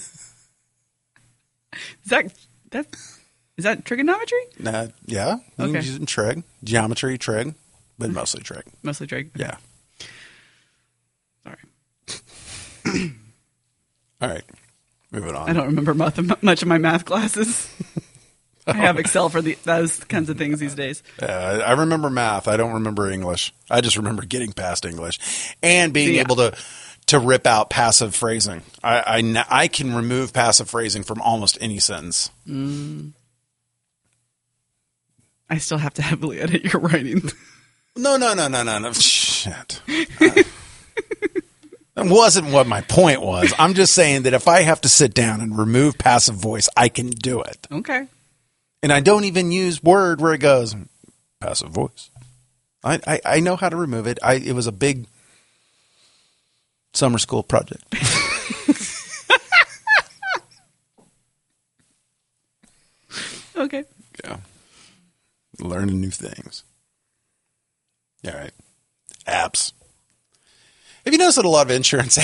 Is 2.04 2.10
that 2.10 2.32
that 2.70 2.86
is 3.56 3.64
that 3.64 3.84
trigonometry? 3.84 4.40
nah, 4.58 4.86
yeah, 5.06 5.36
you 5.58 5.64
Okay. 5.66 5.80
use 5.80 5.98
trig, 6.06 6.42
geometry, 6.64 7.18
trig, 7.18 7.54
but 7.98 8.06
mm-hmm. 8.06 8.14
mostly 8.16 8.42
trig. 8.42 8.64
Mostly 8.82 9.06
trig. 9.06 9.30
Yeah. 9.36 9.56
Sorry. 11.44 11.58
All 14.20 14.28
right, 14.28 14.42
moving 15.10 15.34
on. 15.34 15.48
I 15.48 15.52
don't 15.52 15.66
remember 15.66 15.94
much, 15.94 16.18
of 16.62 16.68
my 16.68 16.78
math 16.78 17.04
classes. 17.04 17.72
I 18.66 18.74
have 18.74 18.98
Excel 18.98 19.28
for 19.30 19.42
the, 19.42 19.56
those 19.64 19.98
kinds 20.04 20.28
of 20.30 20.38
things 20.38 20.60
these 20.60 20.74
days. 20.74 21.02
Uh, 21.20 21.26
I 21.26 21.72
remember 21.72 22.10
math. 22.10 22.46
I 22.46 22.56
don't 22.56 22.74
remember 22.74 23.10
English. 23.10 23.52
I 23.70 23.80
just 23.80 23.96
remember 23.96 24.24
getting 24.24 24.52
past 24.52 24.84
English 24.84 25.18
and 25.62 25.92
being 25.92 26.14
Yeah. 26.14 26.20
able 26.20 26.36
to 26.36 26.54
to 27.06 27.18
rip 27.18 27.46
out 27.46 27.70
passive 27.70 28.14
phrasing. 28.14 28.62
I 28.84 29.44
I 29.50 29.66
can 29.68 29.94
remove 29.94 30.32
passive 30.32 30.70
phrasing 30.70 31.02
from 31.02 31.20
almost 31.22 31.58
any 31.60 31.78
sentence. 31.80 32.30
I 35.48 35.58
still 35.58 35.78
have 35.78 35.94
to 35.94 36.02
heavily 36.02 36.38
edit 36.40 36.72
your 36.72 36.80
writing. 36.80 37.22
No, 37.96 38.16
no, 38.16 38.34
no, 38.34 38.46
no, 38.46 38.62
no, 38.62 38.78
no. 38.78 38.92
Shit. 38.94 39.80
that 42.04 42.12
wasn't 42.12 42.52
what 42.52 42.66
my 42.66 42.80
point 42.82 43.22
was. 43.22 43.52
I'm 43.58 43.74
just 43.74 43.92
saying 43.92 44.22
that 44.22 44.34
if 44.34 44.48
I 44.48 44.62
have 44.62 44.80
to 44.82 44.88
sit 44.88 45.14
down 45.14 45.40
and 45.40 45.56
remove 45.56 45.98
passive 45.98 46.34
voice, 46.34 46.68
I 46.76 46.88
can 46.88 47.10
do 47.10 47.40
it. 47.42 47.66
okay. 47.70 48.06
And 48.82 48.92
I 48.92 49.00
don't 49.00 49.24
even 49.24 49.52
use 49.52 49.82
word 49.82 50.20
where 50.20 50.32
it 50.32 50.38
goes 50.38 50.74
passive 51.40 51.70
voice. 51.70 52.10
I, 52.82 53.00
I, 53.06 53.20
I 53.24 53.40
know 53.40 53.56
how 53.56 53.68
to 53.68 53.76
remove 53.76 54.06
it. 54.06 54.18
I 54.22 54.34
it 54.34 54.52
was 54.54 54.66
a 54.66 54.72
big 54.72 55.06
summer 56.94 57.18
school 57.18 57.42
project. 57.42 57.84
Okay. 63.60 63.84
Yeah. 64.24 64.38
Learning 65.58 66.00
new 66.00 66.10
things. 66.10 66.64
All 68.26 68.32
right. 68.32 68.52
Apps. 69.26 69.72
Have 71.04 71.14
you 71.14 71.18
noticed 71.18 71.36
that 71.36 71.44
a 71.44 71.48
lot 71.48 71.66
of 71.66 71.70
insurance 71.70 72.18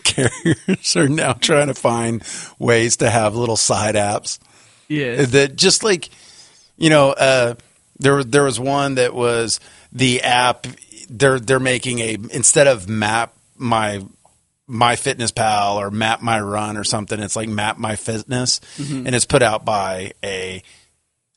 carriers 0.04 0.96
are 0.96 1.08
now 1.08 1.32
trying 1.34 1.68
to 1.68 1.74
find 1.74 2.22
ways 2.58 2.96
to 2.98 3.08
have 3.10 3.34
little 3.36 3.56
side 3.56 3.94
apps? 3.94 4.38
Yeah. 4.88 5.24
that 5.24 5.54
just 5.56 5.84
like 5.84 6.08
you 6.76 6.90
know 6.90 7.10
uh 7.10 7.54
there 8.00 8.24
there 8.24 8.42
was 8.42 8.58
one 8.58 8.96
that 8.96 9.14
was 9.14 9.60
the 9.92 10.22
app 10.22 10.66
they're 11.08 11.38
they're 11.38 11.60
making 11.60 12.00
a 12.00 12.14
instead 12.32 12.66
of 12.66 12.88
map 12.88 13.32
my 13.56 14.04
my 14.66 14.96
fitness 14.96 15.30
pal 15.30 15.78
or 15.78 15.90
map 15.92 16.22
my 16.22 16.40
run 16.40 16.76
or 16.76 16.82
something 16.84 17.20
it's 17.20 17.36
like 17.36 17.48
map 17.48 17.78
my 17.78 17.94
fitness 17.94 18.60
and 19.06 19.14
it's 19.14 19.26
put 19.26 19.42
out 19.42 19.64
by 19.64 20.12
a 20.24 20.60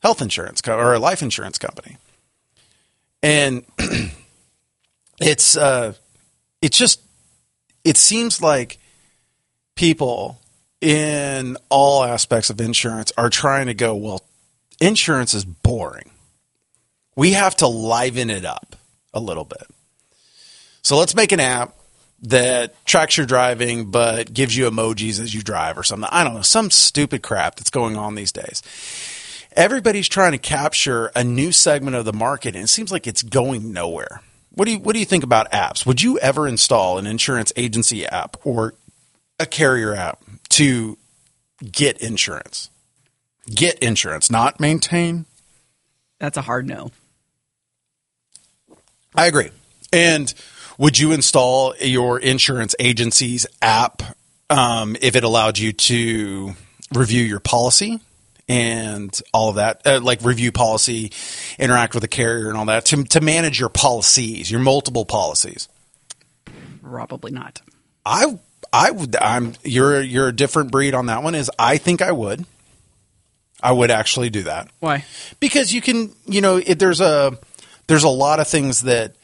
health 0.02 0.22
insurance 0.22 0.62
co- 0.62 0.78
or 0.78 0.94
a 0.96 1.00
life 1.00 1.22
insurance 1.22 1.58
company 1.60 1.98
and 3.22 3.64
it's 5.22 5.56
uh 5.58 5.94
it's 6.64 6.78
just 6.78 7.02
it 7.84 7.98
seems 7.98 8.42
like 8.42 8.80
people 9.76 10.40
in 10.80 11.58
all 11.70 12.06
aspects 12.06 12.50
of 12.50 12.62
insurance 12.62 13.12
are 13.18 13.30
trying 13.30 13.68
to 13.68 13.74
go, 13.74 13.96
well, 13.96 14.24
insurance 14.80 15.34
is 15.34 15.44
boring. 15.44 16.10
We 17.18 17.34
have 17.34 17.58
to 17.58 17.68
liven 17.68 18.30
it 18.30 18.46
up 18.46 18.78
a 19.14 19.20
little 19.20 19.44
bit. 19.44 19.68
So 20.82 20.98
let's 20.98 21.16
make 21.16 21.34
an 21.34 21.42
app 21.42 21.76
that 22.22 22.86
tracks 22.86 23.18
your 23.18 23.26
driving 23.26 23.92
but 23.92 24.34
gives 24.34 24.56
you 24.56 24.70
emojis 24.70 25.20
as 25.20 25.34
you 25.34 25.42
drive 25.42 25.78
or 25.78 25.84
something. 25.84 26.10
I 26.14 26.24
don't 26.24 26.34
know, 26.34 26.42
some 26.42 26.72
stupid 26.72 27.24
crap 27.24 27.58
that's 27.58 27.70
going 27.70 27.98
on 27.98 28.16
these 28.16 28.32
days. 28.32 28.64
Everybody's 29.52 30.08
trying 30.08 30.32
to 30.32 30.38
capture 30.38 31.12
a 31.14 31.26
new 31.26 31.52
segment 31.52 31.98
of 31.98 32.06
the 32.06 32.14
market 32.14 32.56
and 32.56 32.64
it 32.64 32.70
seems 32.70 32.90
like 32.90 33.06
it's 33.06 33.22
going 33.22 33.74
nowhere. 33.74 34.22
What 34.56 34.66
do 34.66 34.72
you 34.72 34.80
what 34.80 34.94
do 34.94 35.00
you 35.00 35.06
think 35.06 35.24
about 35.24 35.52
apps? 35.52 35.86
Would 35.86 36.02
you 36.02 36.20
ever 36.20 36.48
install 36.48 36.98
an 36.98 37.08
insurance 37.08 37.52
agency 37.56 38.06
app 38.06 38.38
or 38.44 38.76
a 39.40 39.46
carrier 39.46 39.94
app 39.96 40.22
to 40.50 40.98
get 41.72 41.98
insurance? 41.98 42.70
Get 43.48 43.80
insurance, 43.80 44.30
not 44.30 44.60
maintain. 44.60 45.26
That's 46.20 46.38
a 46.38 46.42
hard 46.42 46.68
no. 46.68 46.92
I 49.16 49.26
agree. 49.26 49.50
And 49.92 50.34
would 50.78 50.98
you 50.98 51.12
install 51.12 51.76
your 51.78 52.20
insurance 52.20 52.76
agency's 52.80 53.46
app 53.62 54.02
um, 54.50 54.96
if 55.02 55.16
it 55.16 55.24
allowed 55.24 55.58
you 55.58 55.74
to 55.74 56.54
review 56.94 57.24
your 57.24 57.40
policy 57.40 58.00
and 58.48 59.18
all 59.34 59.50
of 59.50 59.56
that, 59.56 59.82
uh, 59.86 60.00
like 60.02 60.24
review 60.24 60.52
policy, 60.52 61.12
interact 61.58 61.94
with 61.94 62.02
the 62.02 62.08
carrier 62.08 62.50
and 62.50 62.58
all 62.58 62.66
that 62.66 62.86
to, 62.86 63.04
to 63.06 63.22
manage 63.22 63.60
your 63.60 63.70
policies, 63.70 64.52
your 64.52 64.60
multiple 64.60 65.06
policies? 65.06 65.70
Probably 66.82 67.32
not. 67.32 67.62
I 68.06 68.38
I 68.72 68.92
would 68.92 69.16
I'm 69.16 69.54
you're 69.64 70.02
you're 70.02 70.28
a 70.28 70.36
different 70.36 70.72
breed 70.72 70.94
on 70.94 71.06
that 71.06 71.24
one 71.24 71.36
is 71.36 71.50
I 71.58 71.78
think 71.78 72.02
I 72.02 72.12
would. 72.12 72.46
I 73.62 73.72
would 73.72 73.92
actually 73.92 74.30
do 74.30 74.44
that 74.44 74.70
Why? 74.82 75.06
because 75.40 75.74
you 75.74 75.80
can 75.80 76.14
you 76.26 76.42
know 76.42 76.58
it, 76.58 76.80
there's 76.80 77.00
a 77.00 77.38
there's 77.88 78.04
a 78.04 78.10
lot 78.10 78.42
of 78.42 78.48
things 78.48 78.82
that 78.82 79.16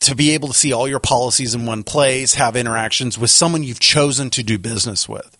to 0.00 0.16
be 0.16 0.32
able 0.32 0.48
to 0.48 0.54
see 0.54 0.72
all 0.72 0.88
your 0.88 0.98
policies 0.98 1.54
in 1.54 1.64
one 1.64 1.84
place 1.84 2.34
have 2.34 2.56
interactions 2.56 3.16
with 3.16 3.30
someone 3.30 3.62
you've 3.62 3.80
chosen 3.80 4.28
to 4.30 4.42
do 4.42 4.58
business 4.58 5.08
with 5.08 5.36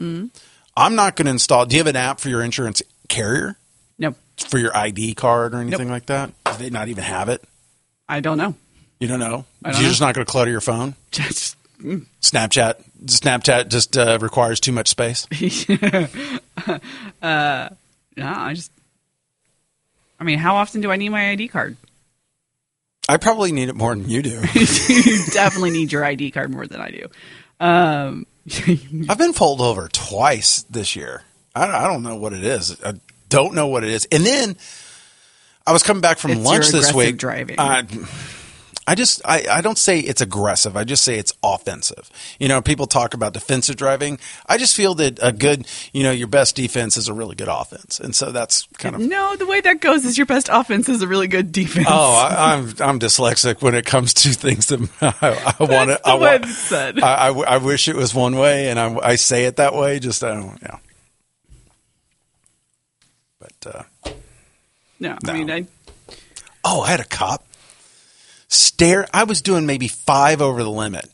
i'm 0.79 0.95
not 0.95 1.17
going 1.17 1.27
to 1.27 1.31
install 1.33 1.67
do 1.67 1.77
you 1.77 1.81
have 1.81 1.87
an 1.87 1.97
app 1.97 2.21
for 2.21 2.29
your 2.29 2.43
insurance 2.43 2.83
carrier 3.09 3.57
No, 3.99 4.15
for 4.49 4.59
your 4.59 4.75
id 4.77 5.15
card 5.15 5.55
or 5.55 5.59
anything 5.61 5.91
like 5.91 6.07
that 6.07 6.33
do 6.47 6.53
they 6.59 6.71
not 6.71 6.89
even 6.89 7.05
have 7.05 7.29
it 7.29 7.43
I 8.09 8.21
don't 8.21 8.39
know. 8.39 8.55
you 9.01 9.09
don't 9.09 9.19
know 9.21 9.45
don't 9.63 9.75
you're 9.75 9.83
know. 9.83 9.89
just 9.89 10.01
not 10.01 10.15
going 10.15 10.25
to 10.25 10.31
clutter 10.31 10.51
your 10.51 10.61
phone 10.63 10.95
Just 11.11 11.57
snapchat 12.23 12.83
snapchat 13.05 13.69
just 13.69 13.97
uh, 13.97 14.19
requires 14.21 14.59
too 14.61 14.73
much 14.73 14.89
space 14.89 15.27
no, 17.23 17.69
I 18.27 18.53
just. 18.55 18.73
I 20.21 20.25
mean, 20.25 20.39
how 20.39 20.57
often 20.57 20.81
do 20.81 20.91
I 20.91 20.97
need 20.97 21.11
my 21.11 21.31
ID 21.31 21.49
card? 21.49 21.77
i 23.11 23.17
probably 23.17 23.53
need 23.53 23.69
it 23.71 23.75
more 23.77 23.95
than 23.95 24.07
you 24.09 24.21
do 24.23 24.31
you 24.55 25.25
definitely 25.33 25.71
need 25.71 25.91
your 25.93 26.05
ID 26.05 26.31
card 26.33 26.51
more 26.51 26.67
than 26.67 26.81
I 26.81 26.91
do. 26.91 27.07
Um, 27.61 28.27
I've 29.09 29.19
been 29.19 29.33
pulled 29.35 29.61
over 29.61 29.89
twice 29.89 30.63
this 30.71 30.97
year. 30.97 31.23
I, 31.55 31.85
I 31.85 31.89
don't 31.89 32.03
know 32.03 32.17
what 32.17 32.33
it 32.33 32.45
is. 32.45 32.83
I 32.85 32.95
don't 33.29 33.55
know 33.55 33.67
what 33.67 33.85
it 33.85 33.91
is. 33.91 34.07
And 34.11 34.25
then 34.25 34.57
I 35.67 35.73
was 35.73 35.83
coming 35.83 36.01
back 36.01 36.19
from 36.19 36.33
It's 36.33 36.41
lunch 36.41 36.69
this 36.69 36.93
week. 36.95 37.19
driving. 37.19 37.57
I, 37.59 37.85
I 38.89 38.95
just 38.95 39.21
I, 39.23 39.45
I 39.51 39.61
don't 39.61 39.77
say 39.77 40.01
it's 40.01 40.23
aggressive. 40.23 40.75
I 40.75 40.85
just 40.85 41.05
say 41.05 41.19
it's 41.19 41.35
offensive. 41.43 42.09
You 42.39 42.49
know, 42.49 42.63
people 42.63 42.87
talk 42.87 43.13
about 43.13 43.35
defensive 43.35 43.77
driving. 43.77 44.19
I 44.47 44.57
just 44.57 44.75
feel 44.75 44.95
that 44.95 45.19
a 45.21 45.31
good, 45.31 45.67
you 45.93 46.03
know, 46.03 46.11
your 46.11 46.27
best 46.27 46.57
defense 46.57 46.97
is 46.97 47.07
a 47.07 47.13
really 47.13 47.35
good 47.35 47.49
offense, 47.49 48.01
and 48.01 48.17
so 48.17 48.33
that's 48.33 48.67
kind 48.79 48.95
of. 48.95 49.03
no, 49.03 49.37
the 49.37 49.45
way 49.45 49.61
that 49.61 49.83
goes 49.83 50.07
is 50.07 50.17
your 50.17 50.25
best 50.25 50.49
offense 50.51 50.89
is 50.89 51.03
a 51.03 51.07
really 51.07 51.29
good 51.29 51.53
defense. 51.53 51.87
Oh, 51.87 52.15
I, 52.15 52.55
I'm 52.55 52.69
I'm 52.81 52.99
dyslexic 52.99 53.61
when 53.61 53.75
it 53.75 53.85
comes 53.85 54.15
to 54.15 54.31
things 54.31 54.69
that 54.69 54.81
I, 55.03 55.55
I 55.61 55.65
want 55.65 55.91
to. 55.91 56.01
I 56.09 56.15
way 56.15 56.21
want. 56.21 56.45
it's 56.45 56.57
said. 56.57 56.99
I, 57.03 57.29
I 57.29 57.33
I 57.41 57.59
wish 57.59 57.89
it 57.89 57.95
was 57.95 58.15
one 58.15 58.37
way, 58.37 58.71
and 58.71 58.81
I, 58.81 58.97
I 59.03 59.15
say 59.17 59.45
it 59.45 59.57
that 59.57 59.75
way. 59.75 59.99
Just 59.99 60.25
I 60.25 60.33
don't, 60.33 60.59
yeah. 60.63 60.79
But 63.39 63.67
uh, 63.67 64.11
no, 64.99 65.19
no. 65.23 65.31
I 65.31 65.33
mean, 65.35 65.51
I, 65.51 65.67
oh, 66.65 66.81
I 66.81 66.89
had 66.93 67.01
a 67.01 67.05
cop 67.05 67.45
stare. 68.49 69.07
I 69.13 69.25
was 69.25 69.43
doing 69.43 69.67
maybe 69.67 69.89
five 69.89 70.43
over 70.43 70.63
the 70.63 70.71
limit, 70.71 71.09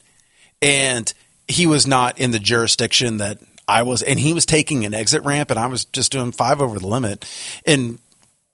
and 0.62 1.12
he 1.47 1.66
was 1.66 1.87
not 1.87 2.18
in 2.18 2.31
the 2.31 2.38
jurisdiction 2.38 3.18
that 3.18 3.38
I 3.68 3.83
was, 3.83 4.03
and 4.03 4.18
he 4.18 4.33
was 4.33 4.47
taking 4.47 4.85
an 4.85 4.94
exit 4.94 5.25
ramp, 5.25 5.51
and 5.51 5.59
I 5.59 5.66
was 5.66 5.85
just 5.85 6.12
doing 6.12 6.33
five 6.33 6.61
over 6.61 6.79
the 6.79 6.87
limit. 6.87 7.25
And 7.66 7.99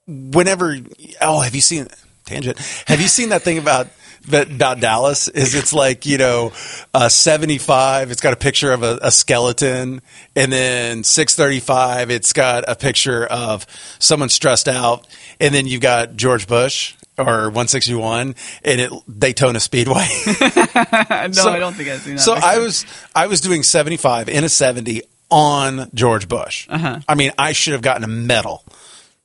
whenever, 0.07 0.77
oh, 1.21 1.40
have 1.40 1.55
you 1.55 1.61
seen 1.61 1.88
tangent? 2.25 2.59
Have 2.87 3.01
you 3.01 3.09
seen 3.09 3.31
that 3.31 3.43
thing 3.43 3.59
about 3.59 3.88
about 4.29 4.81
Dallas 4.81 5.29
is 5.29 5.55
it's 5.55 5.73
like 5.73 6.05
you 6.07 6.19
know, 6.19 6.53
uh, 6.93 7.09
seventy 7.09 7.59
five. 7.59 8.11
It's 8.11 8.21
got 8.21 8.33
a 8.33 8.37
picture 8.37 8.73
of 8.73 8.83
a, 8.83 8.99
a 9.03 9.11
skeleton, 9.11 10.03
and 10.37 10.53
then 10.53 11.05
six 11.05 11.35
thirty 11.35 11.61
five. 11.61 12.11
It's 12.11 12.33
got 12.33 12.64
a 12.69 12.75
picture 12.75 13.27
of 13.27 13.66
someone 13.99 14.29
stressed 14.29 14.69
out, 14.69 15.07
and 15.40 15.55
then 15.55 15.66
you've 15.66 15.81
got 15.81 16.16
George 16.16 16.47
Bush 16.47 16.95
or 17.20 17.44
161 17.50 18.35
and 18.64 18.80
it 18.80 18.92
Daytona 19.18 19.61
Speedway. 19.61 20.09
no, 20.26 21.33
So- 21.33 21.50
I 21.50 21.59
don't 21.59 21.74
think 21.74 21.88
I've 21.88 22.00
seen 22.00 22.16
that. 22.16 22.20
So 22.20 22.35
I 22.35 22.59
was 22.59 22.85
I 23.14 23.26
was 23.26 23.40
doing 23.40 23.62
75 23.62 24.28
in 24.28 24.44
a 24.44 24.48
70 24.48 25.02
on 25.30 25.90
George 25.94 26.28
Bush. 26.28 26.66
Uh-huh. 26.68 27.00
I 27.09 27.14
mean, 27.14 27.33
I 27.38 27.52
should 27.52 27.72
have 27.72 27.83
gotten 27.83 28.04
a 28.04 28.09
medal 28.09 28.64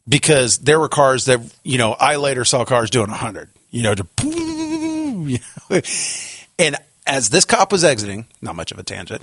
because 0.07 0.59
there 0.59 0.79
were 0.79 0.89
cars 0.89 1.25
that 1.25 1.41
you 1.63 1.77
know 1.77 1.93
I 1.93 2.17
later 2.17 2.45
saw 2.45 2.65
cars 2.65 2.89
doing 2.89 3.09
100. 3.09 3.49
You 3.71 3.83
know, 3.83 3.95
to, 3.95 4.07
you 4.23 5.39
know. 5.69 5.81
and 6.59 6.75
as 7.05 7.29
this 7.29 7.43
cop 7.43 7.71
was 7.71 7.83
exiting, 7.83 8.25
not 8.41 8.55
much 8.55 8.71
of 8.71 8.79
a 8.79 8.83
tangent. 8.83 9.21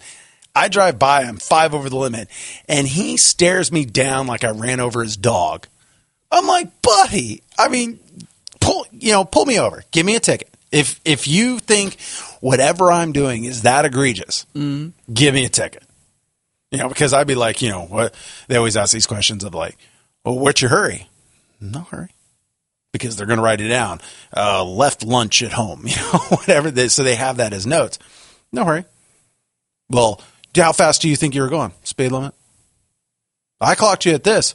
I 0.55 0.69
drive 0.69 0.99
by 0.99 1.25
him 1.25 1.39
five 1.39 1.73
over 1.73 1.89
the 1.89 1.97
limit, 1.97 2.29
and 2.69 2.87
he 2.87 3.17
stares 3.17 3.73
me 3.73 3.87
down 3.87 4.27
like 4.27 4.45
I 4.45 4.51
ran 4.51 4.81
over 4.81 5.03
his 5.03 5.17
dog. 5.17 5.67
I'm 6.31 6.47
like, 6.47 6.83
buddy. 6.83 7.43
I 7.59 7.69
mean, 7.69 7.99
you 9.03 9.13
know, 9.13 9.25
pull 9.25 9.45
me 9.45 9.59
over. 9.59 9.83
Give 9.91 10.07
me 10.07 10.15
a 10.17 10.21
ticket. 10.21 10.49
If 10.71 11.01
if 11.05 11.29
you 11.29 11.59
think 11.59 12.01
whatever 12.41 12.91
I'm 12.91 13.13
doing 13.13 13.45
is 13.45 13.63
that 13.63 13.85
egregious, 13.85 14.47
give 15.13 15.35
me 15.35 15.45
a 15.45 15.49
ticket. 15.49 15.83
You 16.71 16.79
know, 16.79 16.89
because 16.89 17.13
I'd 17.13 17.27
be 17.27 17.35
like, 17.35 17.61
you 17.61 17.69
know, 17.69 17.83
what 17.83 18.15
they 18.49 18.57
always 18.57 18.77
ask 18.77 18.93
these 18.93 19.07
questions 19.07 19.45
of 19.45 19.55
like, 19.55 19.77
well, 20.25 20.39
what's 20.39 20.63
your 20.63 20.71
hurry? 20.71 21.09
No 21.61 21.81
hurry. 21.81 22.09
Because 22.93 23.17
they're 23.17 23.27
going 23.27 23.39
to 23.39 23.43
write 23.43 23.61
it 23.61 23.69
down. 23.69 24.01
Uh, 24.35 24.65
left 24.65 25.05
lunch 25.05 25.43
at 25.43 25.53
home, 25.53 25.83
you 25.87 25.97
know, 25.97 26.19
whatever. 26.29 26.71
They, 26.71 26.89
so 26.89 27.03
they 27.03 27.15
have 27.15 27.37
that 27.39 27.53
as 27.53 27.67
notes. 27.67 27.99
No 28.53 28.65
hurry. 28.65 28.85
Well, 29.91 30.21
how 30.57 30.73
fast 30.73 31.03
do 31.03 31.09
you 31.09 31.17
think 31.17 31.35
you 31.35 31.43
were 31.43 31.49
going? 31.49 31.73
Speed 31.85 32.13
limit? 32.13 32.35
I 33.61 33.75
clocked 33.75 34.07
you 34.07 34.13
at 34.13 34.25
this. 34.25 34.55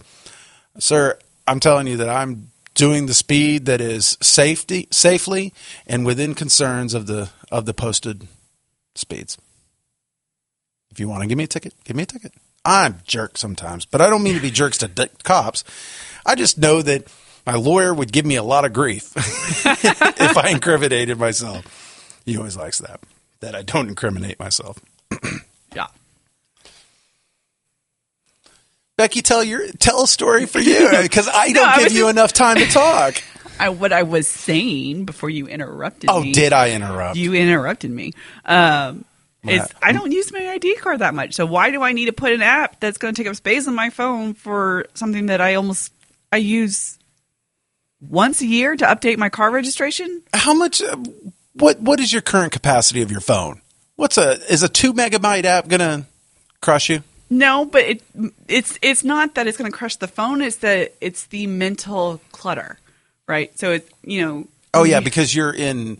Sir, 0.80 1.18
I'm 1.48 1.60
telling 1.60 1.88
you 1.88 1.98
that 1.98 2.10
I'm 2.10 2.52
doing 2.78 3.08
the 3.08 3.13
speed 3.13 3.66
that 3.66 3.82
is 3.82 4.18
safety 4.22 4.88
safely 4.92 5.52
and 5.88 6.06
within 6.06 6.36
concerns 6.36 6.94
of 6.94 7.08
the 7.08 7.30
of 7.52 7.66
the 7.66 7.74
posted 7.74 8.28
speeds. 8.96 9.38
If 10.92 11.00
you 11.00 11.10
want 11.10 11.24
to 11.24 11.28
give 11.28 11.38
me 11.38 11.44
a 11.44 11.48
ticket, 11.48 11.74
give 11.84 11.96
me 11.98 12.04
a 12.04 12.06
ticket. 12.06 12.34
I'm 12.63 13.00
jerk 13.06 13.38
sometimes, 13.38 13.86
but 13.86 14.00
I 14.00 14.10
don't 14.10 14.24
mean 14.24 14.36
to 14.36 14.42
be 14.42 14.52
jerks 14.52 14.78
to 14.80 14.88
d- 14.88 15.08
cops. 15.24 15.63
I 16.26 16.36
just 16.36 16.58
know 16.58 16.82
that 16.82 17.08
my 17.46 17.56
lawyer 17.56 17.94
would 17.94 18.12
give 18.12 18.26
me 18.26 18.36
a 18.36 18.44
lot 18.44 18.63
of 18.63 18.74
grief 18.74 19.13
if 19.18 20.38
I 20.38 20.50
incriminated 20.50 21.18
myself. 21.18 22.22
He 22.26 22.38
always 22.38 22.58
likes 22.58 22.78
that 22.80 23.00
that 23.40 23.56
I 23.56 23.63
don't 23.63 23.90
incriminate 23.90 24.40
myself. 24.40 24.80
yeah. 25.76 25.88
Becky, 28.98 29.22
tell 29.22 29.44
your 29.44 29.68
tell 29.74 30.04
a 30.04 30.08
story 30.08 30.46
for 30.48 30.60
you 30.60 30.90
because 31.02 31.28
I 31.32 31.52
don't 31.52 31.68
I 31.68 31.78
give 31.84 31.92
you 31.94 32.02
just- 32.06 32.12
enough 32.12 32.34
time 32.34 32.58
to 32.58 32.66
talk. 32.72 33.22
I, 33.60 33.70
what 33.70 33.92
I 33.92 34.04
was 34.04 34.28
saying 34.28 35.06
before 35.06 35.32
you 35.32 35.48
interrupted 35.48 36.12
Oh, 36.12 36.22
me. 36.22 36.32
did 36.32 36.54
I 36.54 36.72
interrupt? 36.72 37.16
You 37.18 37.34
interrupted 37.34 37.90
me. 37.90 38.14
Um, 38.46 39.04
is 39.44 39.68
I 39.82 39.94
don't 39.94 40.12
use 40.12 40.32
my 40.32 40.48
ID 40.50 40.76
card 40.76 41.00
that 41.00 41.14
much, 41.16 41.34
so 41.34 41.46
why 41.46 41.72
do 41.72 41.82
I 41.82 41.92
need 41.94 42.06
to 42.06 42.14
put 42.14 42.34
an 42.34 42.42
app 42.44 42.80
that's 42.80 42.98
going 43.00 43.16
to 43.16 43.20
take 43.24 43.28
up 43.30 43.36
space 43.36 43.68
on 43.68 43.74
my 43.74 43.90
phone 43.90 44.34
for 44.36 44.86
something 44.94 45.28
that 45.28 45.42
I 45.42 45.56
almost 45.56 45.92
I 46.32 46.38
use 46.38 47.00
once 48.02 48.42
a 48.42 48.46
year 48.46 48.76
to 48.76 48.86
update 48.86 49.18
my 49.18 49.30
car 49.30 49.50
registration? 49.52 50.22
How 50.34 50.54
much? 50.54 50.82
Uh, 50.82 50.98
what 51.54 51.80
What 51.80 52.00
is 52.00 52.12
your 52.14 52.22
current 52.22 52.52
capacity 52.52 53.02
of 53.02 53.10
your 53.12 53.22
phone? 53.22 53.62
What's 53.96 54.18
a 54.20 54.32
is 54.52 54.62
a 54.64 54.70
two 54.70 54.94
megabyte 54.94 55.46
app 55.46 55.68
gonna 55.68 56.06
crush 56.62 56.90
you? 56.90 57.02
No, 57.30 57.66
but 57.66 57.84
it 57.84 58.04
it's 58.48 58.80
it's 58.82 59.04
not 59.04 59.36
that 59.36 59.48
it's 59.48 59.58
going 59.58 59.70
to 59.70 59.78
crush 59.78 59.98
the 59.98 60.08
phone. 60.08 60.42
It's 60.42 60.58
that 60.58 60.94
it's 61.02 61.26
the 61.26 61.48
mental 61.48 62.22
clutter, 62.32 62.78
right? 63.28 63.58
So 63.60 63.72
it's 63.72 63.90
you 64.04 64.22
know. 64.26 64.48
Oh 64.74 64.84
yeah, 64.84 65.00
because 65.00 65.36
you're 65.36 65.54
in. 65.54 65.98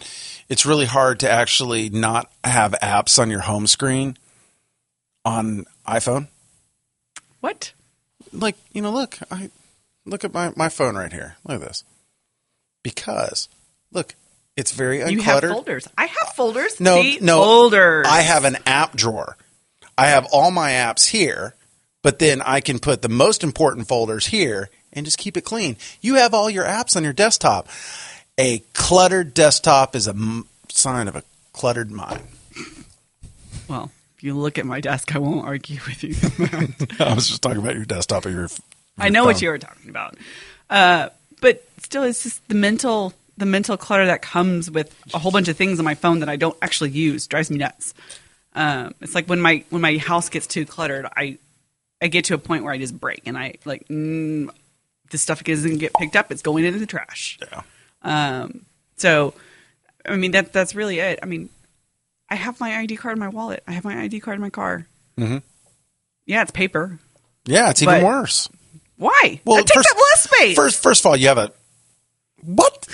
It's 0.50 0.66
really 0.66 0.86
hard 0.86 1.20
to 1.22 1.30
actually 1.30 1.90
not 1.90 2.32
have 2.44 2.74
apps 2.82 3.20
on 3.20 3.30
your 3.30 3.42
home 3.42 3.68
screen 3.68 4.18
on 5.26 5.66
iPhone. 5.86 6.28
what? 7.42 7.74
Like 8.32 8.56
you 8.72 8.82
know, 8.82 8.92
look, 8.92 9.18
I 9.30 9.50
look 10.06 10.24
at 10.24 10.34
my 10.34 10.54
my 10.56 10.70
phone 10.70 10.96
right 10.96 11.12
here. 11.12 11.36
Look 11.46 11.62
at 11.62 11.68
this. 11.68 11.84
Because 12.84 13.50
look, 13.92 14.16
it's 14.56 14.72
very 14.72 15.00
uncluttered. 15.00 15.12
You 15.12 15.22
have 15.22 15.44
folders. 15.44 15.88
I 15.98 16.06
have 16.06 16.36
folders. 16.36 16.80
No, 16.80 17.02
See? 17.02 17.20
no. 17.22 17.42
folders. 17.42 18.06
I 18.08 18.22
have 18.22 18.46
an 18.46 18.58
app 18.66 18.96
drawer. 18.96 19.36
I 19.98 20.08
have 20.08 20.28
all 20.32 20.52
my 20.52 20.72
apps 20.72 21.08
here, 21.08 21.56
but 22.04 22.20
then 22.20 22.42
I 22.42 22.62
can 22.62 22.80
put 22.80 23.02
the 23.02 23.10
most 23.10 23.44
important 23.44 23.88
folders 23.88 24.28
here 24.28 24.70
and 24.94 25.06
just 25.06 25.18
keep 25.18 25.38
it 25.38 25.42
clean. 25.42 25.78
You 26.02 26.16
have 26.16 26.34
all 26.34 26.50
your 26.50 26.66
apps 26.66 26.96
on 26.96 27.04
your 27.04 27.14
desktop. 27.14 27.68
A 28.38 28.60
cluttered 28.74 29.34
desktop 29.34 29.96
is 29.96 30.08
a 30.08 30.12
m- 30.12 30.48
sign 30.70 31.08
of 31.08 31.16
a 31.16 31.24
cluttered 31.54 31.92
mind. 31.92 32.22
Well, 33.68 33.92
if 34.16 34.24
you 34.24 34.36
look 34.36 34.58
at 34.58 34.66
my 34.66 34.80
desk, 34.80 35.16
I 35.16 35.20
won't 35.20 35.46
argue 35.46 35.80
with 35.88 36.04
you. 36.04 36.16
I 37.04 37.14
was 37.14 37.28
just 37.28 37.42
talking 37.42 37.60
about 37.60 37.76
your 37.76 37.86
desktop 37.86 38.26
or 38.26 38.30
your. 38.30 38.50
I 38.98 39.10
know 39.10 39.26
what 39.26 39.42
you 39.42 39.50
were 39.50 39.60
talking 39.60 39.90
about, 39.90 40.16
uh, 40.70 41.10
but 41.42 41.64
still, 41.84 42.04
it's 42.04 42.24
just 42.24 42.48
the 42.48 42.56
mental 42.56 43.14
the 43.38 43.46
mental 43.46 43.78
clutter 43.78 44.08
that 44.08 44.24
comes 44.24 44.70
with 44.72 44.96
a 45.14 45.20
whole 45.20 45.32
bunch 45.32 45.48
of 45.48 45.56
things 45.56 45.78
on 45.78 45.86
my 45.86 45.94
phone 45.94 46.20
that 46.20 46.30
I 46.30 46.36
don't 46.36 46.58
actually 46.62 46.90
use 46.90 47.28
drives 47.28 47.52
me 47.52 47.58
nuts. 47.58 47.94
Um, 48.58 48.96
it's 49.02 49.14
like 49.14 49.28
when 49.28 49.40
my 49.40 49.64
when 49.70 49.84
my 49.84 49.98
house 49.98 50.30
gets 50.30 50.48
too 50.48 50.66
cluttered, 50.66 51.06
I 51.16 51.38
I 52.02 52.08
get 52.08 52.26
to 52.26 52.34
a 52.34 52.40
point 52.40 52.64
where 52.64 52.74
I 52.74 52.80
just 52.80 53.00
break 53.00 53.22
and 53.28 53.38
I 53.38 53.54
like 53.66 53.88
mm, 53.88 54.50
this 55.12 55.22
stuff 55.22 55.44
doesn't 55.44 55.78
get 55.78 55.94
picked 55.94 56.16
up; 56.16 56.32
it's 56.32 56.42
going 56.42 56.66
into 56.66 56.80
the 56.80 56.88
trash. 56.88 57.38
Yeah. 57.40 57.62
Um, 58.02 58.66
so, 58.96 59.36
I 60.08 60.16
mean 60.16 60.32
that 60.32 60.54
that's 60.54 60.74
really 60.74 60.98
it. 60.98 61.20
I 61.22 61.28
mean, 61.28 61.50
I 62.32 62.36
have 62.36 62.60
my 62.60 62.76
ID 62.76 62.98
card 62.98 63.14
in 63.14 63.20
my 63.20 63.28
wallet. 63.28 63.62
I 63.68 63.74
have 63.74 63.86
my 63.86 64.02
ID 64.02 64.22
card 64.22 64.36
in 64.38 64.42
my 64.42 64.50
car. 64.50 64.88
Mm-hmm. 65.20 65.38
Yeah, 66.26 66.42
it's 66.42 66.52
paper. 66.52 66.98
Yeah, 67.46 67.70
it's 67.70 67.84
even 67.84 68.04
worse. 68.04 68.50
Why? 68.98 69.40
Well, 69.46 69.58
it 69.58 69.68
takes 69.68 69.76
first- 69.76 69.92
up 69.92 69.98
less 69.98 70.24
space. 70.24 70.56
First, 70.56 70.82
first 70.82 71.02
of 71.02 71.06
all, 71.06 71.16
you 71.16 71.28
have 71.28 71.38
a 71.38 71.52
what? 72.44 72.88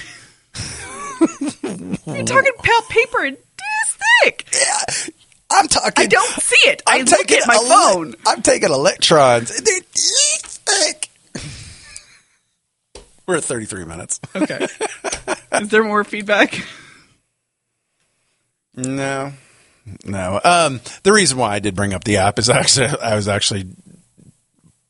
You're 2.06 2.26
talking 2.26 2.52
about 2.60 2.90
paper 2.90 3.24
and 3.24 3.38
this 3.38 3.98
thick. 4.26 4.46
I'm 5.54 5.68
talking. 5.68 6.04
I 6.04 6.08
don't 6.08 6.30
see 6.42 6.70
it. 6.70 6.82
I 6.88 6.96
I'm 7.00 7.06
look 7.06 7.18
taking 7.20 7.38
at 7.40 7.48
my 7.48 7.56
ele- 7.56 7.94
phone. 7.94 8.16
I'm 8.28 8.42
taking 8.42 8.70
electrons. 8.72 9.50
They're 9.62 9.82
thick. 9.84 11.10
We're 13.26 13.38
at 13.38 13.44
33 13.44 13.86
minutes. 13.86 14.20
Okay. 14.36 14.68
Is 15.54 15.70
there 15.70 15.84
more 15.84 16.04
feedback? 16.04 16.62
No, 18.76 19.32
no. 20.06 20.42
Um, 20.44 20.82
the 21.04 21.14
reason 21.14 21.38
why 21.38 21.54
I 21.56 21.60
did 21.60 21.76
bring 21.76 21.94
up 21.94 22.04
the 22.04 22.18
app 22.18 22.40
is 22.40 22.50
actually 22.50 22.88
I 23.02 23.16
was 23.16 23.28
actually 23.28 23.68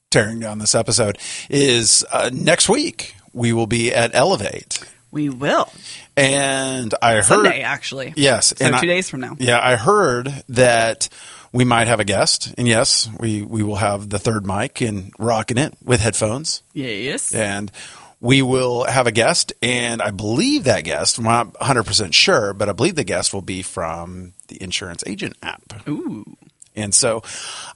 tearing 0.10 0.39
down 0.39 0.60
this 0.60 0.73
episode 0.76 1.17
is 1.49 2.06
uh, 2.12 2.30
next 2.34 2.69
week 2.69 3.15
we 3.34 3.52
will 3.52 3.67
be 3.67 3.93
at 3.93 4.13
Elevate, 4.15 4.80
We 5.12 5.28
will. 5.30 5.71
And 6.17 6.93
I 7.02 7.13
heard 7.15 7.26
Sunday, 7.26 7.62
actually. 7.62 8.13
yes, 8.15 8.54
So 8.58 8.65
and 8.65 8.76
two 8.78 8.86
I- 8.86 8.88
days 8.88 9.10
from 9.10 9.21
now. 9.21 9.36
Yeah, 9.39 9.60
I 9.62 9.76
heard 9.76 10.43
that 10.49 11.10
we 11.52 11.65
might 11.65 11.88
have 11.88 11.99
a 11.99 12.04
guest, 12.06 12.54
and 12.58 12.67
yes, 12.67 13.10
we 13.19 13.41
we 13.41 13.63
will 13.63 13.76
have 13.78 14.10
the 14.10 14.19
third 14.19 14.45
mic 14.45 14.82
and 14.82 15.11
rocking 15.20 15.57
it 15.57 15.74
with 15.84 16.01
headphones. 16.01 16.64
Yes. 16.74 17.34
and 17.34 17.72
we 18.20 18.41
will 18.41 18.86
have 18.86 19.05
a 19.05 19.11
guest, 19.11 19.51
and 19.61 20.01
I 20.01 20.11
believe 20.11 20.64
that 20.64 20.86
guest, 20.86 21.18
I'm 21.18 21.26
not 21.26 21.53
100% 21.55 22.14
sure, 22.14 22.53
but 22.53 22.70
I 22.70 22.72
believe 22.72 22.95
the 22.95 23.03
guest 23.03 23.34
will 23.34 23.41
be 23.41 23.61
from 23.61 24.32
the 24.47 24.64
Insurance 24.64 25.03
Agent 25.05 25.36
app. 25.43 25.61
Ooh. 25.89 26.38
And 26.74 26.93
so 26.95 27.22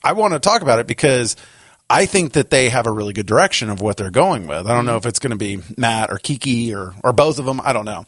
I 0.02 0.14
want 0.14 0.34
to 0.36 0.40
talk 0.40 0.62
about 0.62 0.80
it 0.80 0.88
because 0.88 1.36
I 1.90 2.06
think 2.06 2.34
that 2.34 2.50
they 2.50 2.70
have 2.70 2.86
a 2.86 2.92
really 2.92 3.14
good 3.14 3.26
direction 3.26 3.70
of 3.70 3.80
what 3.82 3.96
they're 3.98 4.12
going 4.12 4.46
with. 4.48 4.68
I 4.68 4.76
don't 4.76 4.86
know 4.86 4.98
if 4.98 5.06
it's 5.06 5.20
going 5.20 5.32
to 5.32 5.38
be 5.38 5.60
Matt 5.78 6.10
or 6.12 6.18
Kiki 6.18 6.74
or, 6.76 6.94
or 7.04 7.14
both 7.14 7.40
of 7.40 7.46
them. 7.46 7.62
I 7.64 7.72
don't 7.74 7.86
know. 7.86 8.06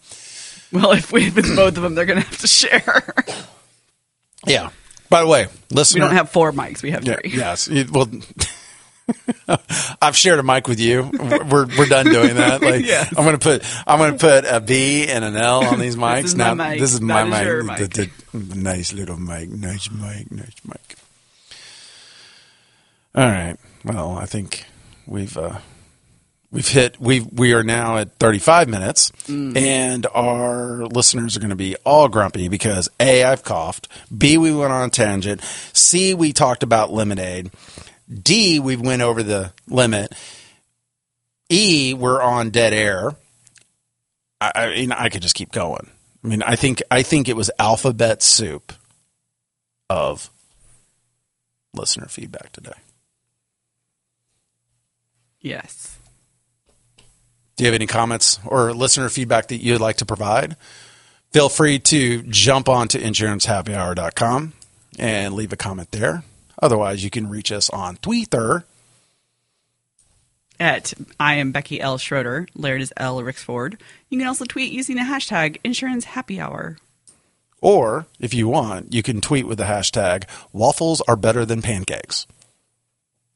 Well, 0.72 0.92
if, 0.92 1.12
we, 1.14 1.28
if 1.28 1.38
it's 1.38 1.56
both 1.56 1.78
of 1.78 1.84
them, 1.84 1.96
they're 1.96 2.06
going 2.06 2.20
to 2.22 2.28
have 2.28 2.38
to 2.40 2.48
share. 2.48 3.14
Yeah. 4.46 4.70
By 5.10 5.22
the 5.22 5.28
way, 5.28 5.48
listen. 5.72 5.96
we 5.96 6.02
don't 6.06 6.16
have 6.16 6.30
four 6.30 6.52
mics. 6.52 6.84
We 6.84 6.92
have 6.92 7.04
Yeah, 7.06 7.16
three. 7.22 7.32
yes. 7.32 7.68
It- 7.68 7.90
well, 7.90 8.08
I've 10.02 10.16
shared 10.16 10.38
a 10.40 10.44
mic 10.44 10.68
with 10.68 10.80
you. 10.80 11.10
We're 11.12 11.66
we're 11.66 11.88
done 11.88 12.06
doing 12.06 12.36
that. 12.36 12.62
Like 12.70 12.86
Yes. 12.86 13.12
I'm 13.18 13.26
gonna 13.26 13.40
put 13.40 13.64
I'm 13.88 13.98
gonna 13.98 14.20
put 14.20 14.46
a 14.46 14.60
B 14.62 15.08
and 15.08 15.26
an 15.26 15.36
L 15.36 15.64
on 15.66 15.80
these 15.80 15.96
mics. 15.96 16.26
is 16.26 16.36
now 16.36 16.54
my 16.54 16.72
mic. 16.72 16.80
this 16.80 16.94
is 16.94 17.02
my 17.02 17.24
That 17.28 17.48
is 17.48 17.64
mic. 17.66 17.78
The- 17.80 17.88
the- 18.34 18.38
the 18.38 18.56
nice 18.56 18.94
little 18.94 19.18
mic. 19.20 19.50
Nice 19.50 19.90
mic. 19.90 20.32
Nice 20.32 20.54
mic. 20.64 20.96
All 23.16 23.26
right. 23.26 23.58
Well, 23.84 24.18
I 24.18 24.26
think 24.26 24.66
we've 25.08 25.38
uh, 25.38 25.60
We've 26.52 26.68
hit 26.68 27.00
we 27.00 27.20
we 27.20 27.54
are 27.54 27.64
now 27.64 27.98
at 27.98 28.18
35 28.18 28.70
minutes 28.70 29.12
and 29.56 30.08
our 30.08 30.88
listeners 30.88 31.38
are 31.38 31.40
going 31.40 31.52
to 31.52 31.56
be 31.56 31.76
all 31.86 32.10
grumpy 32.10 32.48
because 32.48 32.90
A 33.00 33.24
I've 33.24 33.44
coughed, 33.44 33.88
B 34.16 34.40
we 34.40 34.52
went 34.52 34.74
on 34.74 34.88
a 34.88 34.90
tangent, 34.90 35.44
C 35.74 36.16
we 36.16 36.34
talked 36.34 36.64
about 36.64 36.92
lemonade, 36.92 37.52
D 38.12 38.60
we 38.60 38.78
went 38.78 39.04
over 39.04 39.22
the 39.22 39.54
limit, 39.68 40.12
E 41.52 41.94
we're 41.94 42.20
on 42.20 42.50
dead 42.50 42.74
air. 42.74 43.16
I, 44.42 44.52
I 44.56 44.70
mean 44.72 44.92
I 44.92 45.10
could 45.10 45.22
just 45.22 45.36
keep 45.36 45.52
going. 45.52 45.88
I 46.24 46.28
mean 46.28 46.42
I 46.42 46.56
think 46.56 46.82
I 46.90 47.04
think 47.04 47.30
it 47.30 47.36
was 47.36 47.52
alphabet 47.60 48.24
soup 48.24 48.74
of 49.88 50.32
listener 51.76 52.08
feedback 52.08 52.52
today. 52.54 52.74
Yes. 55.42 55.98
Do 57.56 57.64
you 57.64 57.68
have 57.68 57.76
any 57.76 57.88
comments 57.88 58.40
or 58.46 58.74
listener 58.74 59.10
feedback 59.10 59.48
that 59.48 59.62
you'd 59.62 59.82
like 59.82 59.98
to 59.98 60.06
provide? 60.06 60.56
Feel 61.32 61.50
free 61.50 61.78
to 61.80 62.24
jump 62.24 62.70
on 62.70 62.88
to 62.90 63.00
insurancehappyhour.com 63.00 64.54
and 64.98 65.34
leave 65.34 65.54
a 65.54 65.58
comment 65.58 65.92
there. 65.92 66.24
Otherwise, 66.62 67.04
you 67.04 67.10
can 67.10 67.30
reach 67.30 67.52
us 67.52 67.70
on 67.70 67.98
Twitter. 67.98 68.66
At 70.60 70.94
I 71.20 71.36
am 71.36 71.52
Becky 71.52 71.80
L. 71.80 71.98
Schroeder. 71.98 72.48
Laird 72.56 72.82
is 72.82 72.94
L. 72.98 73.22
Rixford. 73.22 73.80
You 74.10 74.18
can 74.18 74.28
also 74.28 74.46
tweet 74.46 74.74
using 74.74 74.96
the 74.96 75.04
hashtag 75.04 75.58
Insurance 75.64 76.06
Happy 76.06 76.40
Hour. 76.40 76.78
Or, 77.62 78.08
if 78.20 78.34
you 78.34 78.48
want, 78.48 78.94
you 78.94 79.04
can 79.04 79.22
tweet 79.22 79.48
with 79.48 79.58
the 79.58 79.66
hashtag 79.66 80.24
waffles 80.54 81.02
are 81.08 81.16
better 81.16 81.46
than 81.46 81.62
pancakes. 81.62 82.26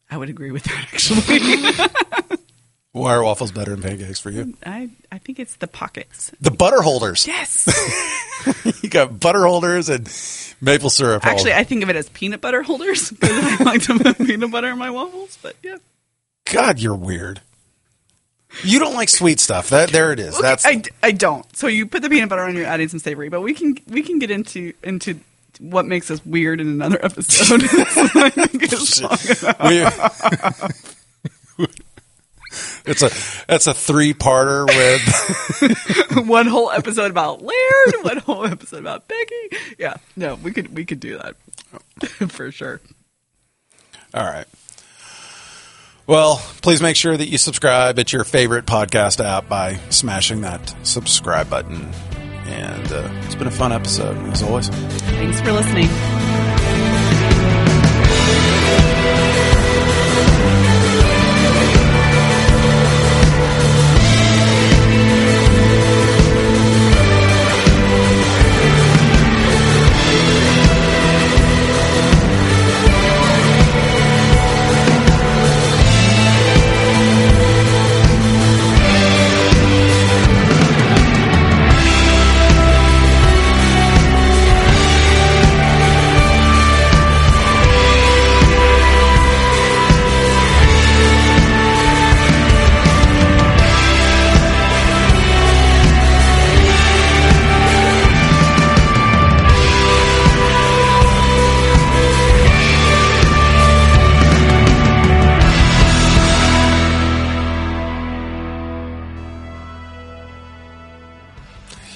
I 0.09 0.17
would 0.17 0.29
agree 0.29 0.51
with 0.51 0.63
that 0.63 0.87
actually. 0.93 2.37
Why 2.91 3.15
are 3.15 3.23
waffles 3.23 3.51
better 3.51 3.71
than 3.71 3.81
pancakes 3.81 4.19
for 4.19 4.29
you? 4.29 4.53
I 4.65 4.89
I 5.11 5.17
think 5.17 5.39
it's 5.39 5.55
the 5.55 5.67
pockets. 5.67 6.31
The 6.39 6.51
butter 6.51 6.81
holders. 6.81 7.27
Yes. 7.27 7.67
You 8.81 8.89
got 8.89 9.21
butter 9.21 9.45
holders 9.45 9.87
and 9.87 10.05
maple 10.59 10.89
syrup. 10.89 11.25
Actually, 11.25 11.51
holders. 11.51 11.61
I 11.61 11.63
think 11.63 11.83
of 11.83 11.89
it 11.89 11.95
as 11.95 12.09
peanut 12.09 12.41
butter 12.41 12.61
holders 12.61 13.09
because 13.19 13.61
I 13.61 13.63
like 13.63 13.83
to 13.83 13.97
put 13.97 14.17
peanut 14.17 14.51
butter 14.51 14.69
in 14.69 14.77
my 14.77 14.89
waffles. 14.91 15.37
But 15.41 15.55
yeah, 15.63 15.77
God, 16.51 16.79
you're 16.79 16.95
weird. 16.95 17.39
You 18.63 18.79
don't 18.79 18.93
like 18.95 19.07
sweet 19.07 19.39
stuff. 19.39 19.69
That 19.69 19.89
there 19.89 20.11
it 20.11 20.19
is. 20.19 20.37
That's 20.37 20.65
I, 20.65 20.83
I 21.01 21.11
don't. 21.11 21.55
So 21.55 21.67
you 21.67 21.85
put 21.87 22.01
the 22.01 22.09
peanut 22.09 22.27
butter 22.27 22.41
on, 22.41 22.55
you're 22.55 22.65
adding 22.65 22.89
some 22.89 22.99
savory. 22.99 23.29
But 23.29 23.41
we 23.41 23.53
can 23.53 23.77
we 23.87 24.03
can 24.03 24.19
get 24.19 24.29
into 24.29 24.73
into 24.83 25.19
what 25.63 25.85
makes 25.85 26.11
us 26.11 26.25
weird 26.25 26.59
in 26.59 26.67
another 26.67 27.03
episode. 27.03 27.63
It's 28.65 29.01
it's 32.85 33.01
a 33.01 33.09
that's 33.47 33.67
a 33.67 33.73
three 33.73 34.13
parter 34.13 34.67
with 34.67 36.27
one 36.27 36.47
whole 36.47 36.69
episode 36.71 37.09
about 37.09 37.41
Laird, 37.41 37.95
one 38.03 38.17
whole 38.17 38.45
episode 38.45 38.79
about 38.79 39.07
Becky. 39.07 39.57
Yeah, 39.79 39.95
no, 40.15 40.35
we 40.35 40.51
could 40.51 40.75
we 40.75 40.85
could 40.85 40.99
do 40.99 41.17
that 41.17 41.35
for 42.29 42.51
sure. 42.51 42.81
all 44.13 44.25
right. 44.25 44.45
Well, 46.05 46.35
please 46.61 46.81
make 46.81 46.97
sure 46.97 47.15
that 47.15 47.29
you 47.29 47.37
subscribe 47.37 47.97
at 47.97 48.11
your 48.11 48.25
favorite 48.25 48.65
podcast 48.65 49.23
app 49.23 49.47
by 49.47 49.79
smashing 49.89 50.41
that 50.41 50.75
subscribe 50.83 51.49
button. 51.49 51.89
And 52.45 52.91
uh, 52.91 53.09
it's 53.23 53.35
been 53.35 53.47
a 53.47 53.51
fun 53.51 53.71
episode, 53.71 54.17
as 54.31 54.43
always. 54.43 54.69
Thanks 54.69 55.41
for 55.41 55.51
listening. 55.51 55.89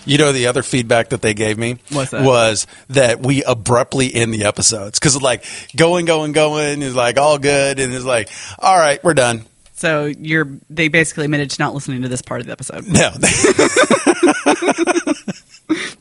You 0.07 0.17
know, 0.17 0.31
the 0.31 0.47
other 0.47 0.63
feedback 0.63 1.09
that 1.09 1.21
they 1.21 1.33
gave 1.33 1.57
me 1.57 1.77
What's 1.89 2.11
that? 2.11 2.23
was 2.23 2.67
that 2.89 3.19
we 3.19 3.43
abruptly 3.43 4.13
end 4.13 4.33
the 4.33 4.45
episodes 4.45 4.99
because 4.99 5.21
like 5.21 5.43
going, 5.75 6.05
going, 6.05 6.31
going 6.31 6.81
is 6.81 6.95
like 6.95 7.17
all 7.17 7.37
good, 7.37 7.79
and 7.79 7.93
it's 7.93 8.05
like, 8.05 8.29
all 8.59 8.77
right, 8.77 9.03
we're 9.03 9.13
done. 9.13 9.45
So 9.73 10.05
you're 10.05 10.47
they 10.71 10.87
basically 10.87 11.25
admitted 11.25 11.51
to 11.51 11.61
not 11.61 11.75
listening 11.75 12.01
to 12.01 12.09
this 12.09 12.23
part 12.23 12.41
of 12.41 12.47
the 12.47 12.53
episode. 12.53 12.87
No, 12.87 13.11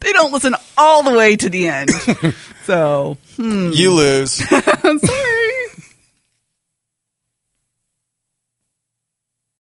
They 0.00 0.12
don't 0.12 0.32
listen 0.32 0.54
all 0.78 1.02
the 1.02 1.12
way 1.12 1.36
to 1.36 1.50
the 1.50 1.68
end. 1.68 1.90
So 2.66 3.16
hmm. 3.36 3.70
you 3.72 3.92
lose. 3.92 4.42
I'm 4.50 4.98
sorry. 4.98 5.36